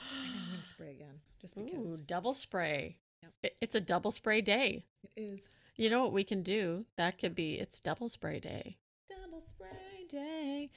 I'm 0.00 0.30
gonna 0.50 0.62
spray 0.74 0.90
again, 0.92 1.20
just 1.40 1.56
ooh, 1.56 1.98
double 2.06 2.34
spray. 2.34 2.98
Yep. 3.22 3.54
It's 3.60 3.74
a 3.74 3.80
double 3.80 4.10
spray 4.10 4.40
day. 4.42 4.84
it 5.02 5.20
is 5.20 5.48
You 5.76 5.90
know 5.90 6.02
what 6.02 6.12
we 6.12 6.22
can 6.22 6.42
do? 6.42 6.84
That 6.96 7.18
could 7.18 7.34
be 7.34 7.54
it's 7.54 7.80
double 7.80 8.08
spray 8.08 8.38
day. 8.38 8.76
double 9.08 9.40
spray 9.40 10.06
day. 10.08 10.70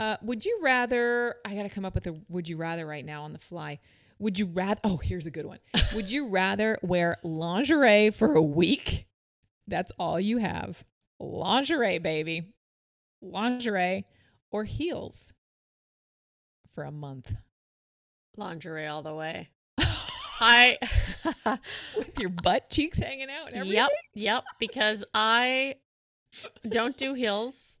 Uh, 0.00 0.16
would 0.22 0.44
you 0.44 0.58
rather? 0.62 1.36
I 1.44 1.54
got 1.54 1.64
to 1.64 1.68
come 1.68 1.84
up 1.84 1.94
with 1.94 2.06
a 2.06 2.18
would 2.28 2.48
you 2.48 2.56
rather 2.56 2.86
right 2.86 3.04
now 3.04 3.22
on 3.22 3.32
the 3.34 3.38
fly. 3.38 3.78
Would 4.22 4.38
you 4.38 4.46
rather? 4.46 4.80
Oh, 4.84 4.98
here's 4.98 5.26
a 5.26 5.32
good 5.32 5.46
one. 5.46 5.58
would 5.96 6.08
you 6.08 6.28
rather 6.28 6.78
wear 6.80 7.16
lingerie 7.24 8.10
for 8.10 8.36
a 8.36 8.42
week? 8.42 9.08
That's 9.66 9.90
all 9.98 10.20
you 10.20 10.38
have. 10.38 10.84
Lingerie, 11.18 11.98
baby. 11.98 12.54
Lingerie 13.20 14.04
or 14.52 14.62
heels 14.62 15.34
for 16.72 16.84
a 16.84 16.92
month. 16.92 17.34
Lingerie 18.36 18.86
all 18.86 19.02
the 19.02 19.12
way. 19.12 19.50
I 20.40 20.78
with 21.96 22.16
your 22.20 22.30
butt 22.30 22.70
cheeks 22.70 22.98
hanging 22.98 23.28
out 23.28 23.48
and 23.48 23.56
everything. 23.56 23.76
Yep, 23.78 23.90
yep, 24.14 24.44
because 24.60 25.04
I 25.12 25.74
don't 26.68 26.96
do 26.96 27.14
heels. 27.14 27.80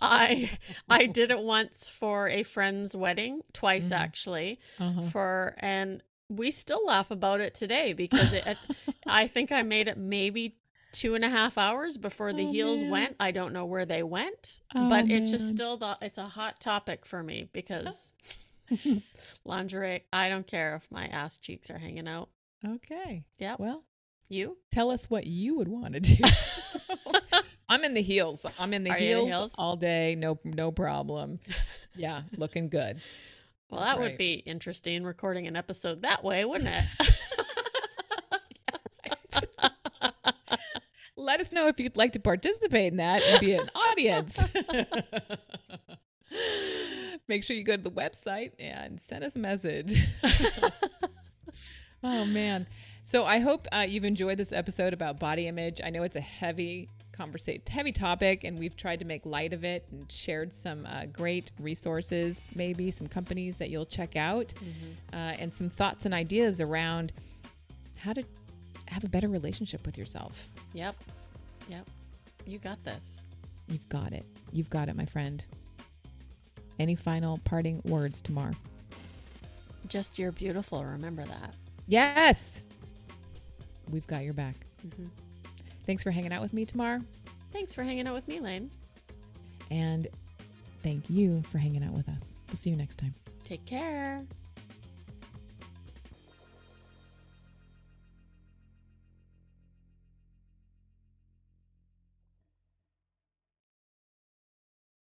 I 0.00 0.50
I 0.88 1.06
did 1.06 1.30
it 1.30 1.40
once 1.40 1.88
for 1.88 2.28
a 2.28 2.42
friend's 2.42 2.94
wedding, 2.96 3.42
twice 3.52 3.88
Mhm. 3.90 3.96
actually. 3.98 4.60
Uh-huh. 4.78 5.02
For 5.02 5.54
and 5.58 6.02
we 6.28 6.50
still 6.50 6.84
laugh 6.86 7.10
about 7.10 7.40
it 7.40 7.54
today 7.54 7.92
because 7.92 8.32
it, 8.32 8.56
I 9.06 9.26
think 9.26 9.50
I 9.52 9.62
made 9.62 9.88
it 9.88 9.98
maybe 9.98 10.56
two 10.92 11.14
and 11.14 11.24
a 11.24 11.28
half 11.28 11.56
hours 11.58 11.96
before 11.96 12.32
the 12.32 12.44
Oh, 12.44 12.52
heels 12.52 12.82
man. 12.82 12.90
went. 12.90 13.16
I 13.20 13.30
don't 13.32 13.52
know 13.52 13.64
where 13.66 13.84
they 13.86 14.02
went, 14.02 14.60
Oh, 14.74 14.88
but 14.88 15.08
it's 15.10 15.30
just 15.30 15.48
still 15.50 15.76
the 15.76 15.96
it's 16.00 16.18
a 16.18 16.26
hot 16.26 16.60
topic 16.60 17.04
for 17.06 17.22
me 17.22 17.48
because 17.52 18.14
lingerie. 19.44 20.04
I 20.12 20.28
don't 20.28 20.46
care 20.46 20.76
if 20.76 20.90
my 20.90 21.06
ass 21.08 21.38
cheeks 21.38 21.70
are 21.70 21.78
hanging 21.78 22.08
out. 22.08 22.28
Okay. 22.66 23.24
Yeah. 23.38 23.56
Well, 23.58 23.84
You? 24.28 24.58
tell 24.70 24.90
us 24.90 25.08
what 25.10 25.26
you 25.26 25.56
would 25.56 25.68
want 25.68 25.94
to 25.94 26.00
do. 26.00 26.22
I'm 27.70 27.84
in 27.84 27.94
the 27.94 28.02
heels. 28.02 28.44
I'm 28.58 28.74
in 28.74 28.82
the 28.82 28.90
you 28.90 28.96
in 28.96 29.02
heels, 29.02 29.28
heels? 29.28 29.54
all 29.56 29.76
day. 29.76 30.16
No, 30.16 30.40
no 30.44 30.72
problem. 30.72 31.38
Yeah, 31.94 32.22
looking 32.36 32.68
good. 32.68 33.00
Well, 33.70 33.82
that 33.82 34.00
would 34.00 34.18
be 34.18 34.32
interesting 34.32 35.04
recording 35.04 35.46
an 35.46 35.54
episode 35.54 36.02
that 36.02 36.24
way, 36.24 36.44
wouldn't 36.44 36.70
it? 36.72 36.84
Let 41.16 41.40
us 41.40 41.52
know 41.52 41.68
if 41.68 41.78
you'd 41.78 41.96
like 41.96 42.10
to 42.14 42.18
participate 42.18 42.90
in 42.90 42.96
that 42.96 43.22
and 43.22 43.38
be 43.38 43.54
an 43.54 43.70
audience. 43.76 44.52
Make 47.28 47.44
sure 47.44 47.54
you 47.54 47.62
go 47.62 47.76
to 47.76 47.82
the 47.82 47.92
website 47.92 48.50
and 48.58 49.00
send 49.00 49.22
us 49.22 49.36
a 49.36 49.38
message. 49.38 49.94
oh 52.02 52.24
man. 52.24 52.66
So 53.04 53.24
I 53.24 53.38
hope 53.38 53.68
uh, 53.70 53.86
you've 53.88 54.04
enjoyed 54.04 54.36
this 54.36 54.50
episode 54.50 54.92
about 54.92 55.20
body 55.20 55.46
image. 55.46 55.80
I 55.84 55.90
know 55.90 56.02
it's 56.02 56.16
a 56.16 56.20
heavy 56.20 56.88
conversation, 57.12 57.62
heavy 57.68 57.92
topic, 57.92 58.44
and 58.44 58.58
we've 58.58 58.76
tried 58.76 58.98
to 59.00 59.04
make 59.04 59.24
light 59.26 59.52
of 59.52 59.64
it 59.64 59.86
and 59.90 60.10
shared 60.10 60.52
some 60.52 60.86
uh, 60.86 61.06
great 61.06 61.50
resources, 61.60 62.40
maybe 62.54 62.90
some 62.90 63.06
companies 63.06 63.56
that 63.58 63.70
you'll 63.70 63.86
check 63.86 64.16
out, 64.16 64.52
uh, 65.12 65.16
and 65.38 65.52
some 65.52 65.68
thoughts 65.68 66.04
and 66.04 66.14
ideas 66.14 66.60
around 66.60 67.12
how 67.96 68.12
to 68.12 68.22
have 68.88 69.04
a 69.04 69.08
better 69.08 69.28
relationship 69.28 69.84
with 69.86 69.96
yourself. 69.98 70.48
yep. 70.72 70.96
Yep. 71.68 71.88
You 72.46 72.58
got 72.58 72.82
this. 72.84 73.22
You've 73.68 73.88
got 73.88 74.12
it. 74.12 74.24
You've 74.52 74.70
got 74.70 74.88
it, 74.88 74.96
my 74.96 75.04
friend. 75.04 75.44
Any 76.80 76.96
final 76.96 77.38
parting 77.44 77.80
words, 77.84 78.20
Tamar? 78.22 78.52
Just 79.86 80.18
you're 80.18 80.32
beautiful. 80.32 80.82
Remember 80.84 81.22
that. 81.22 81.54
Yes. 81.86 82.62
We've 83.90 84.06
got 84.06 84.24
your 84.24 84.32
back. 84.34 84.54
hmm 84.96 85.06
Thanks 85.90 86.04
for 86.04 86.12
hanging 86.12 86.32
out 86.32 86.40
with 86.40 86.52
me, 86.52 86.64
Tamar. 86.64 87.00
Thanks 87.50 87.74
for 87.74 87.82
hanging 87.82 88.06
out 88.06 88.14
with 88.14 88.28
me, 88.28 88.38
Lane. 88.38 88.70
And 89.72 90.06
thank 90.84 91.10
you 91.10 91.42
for 91.50 91.58
hanging 91.58 91.82
out 91.82 91.92
with 91.92 92.08
us. 92.08 92.36
We'll 92.46 92.58
see 92.58 92.70
you 92.70 92.76
next 92.76 93.00
time. 93.00 93.12
Take 93.42 93.66
care. 93.66 94.24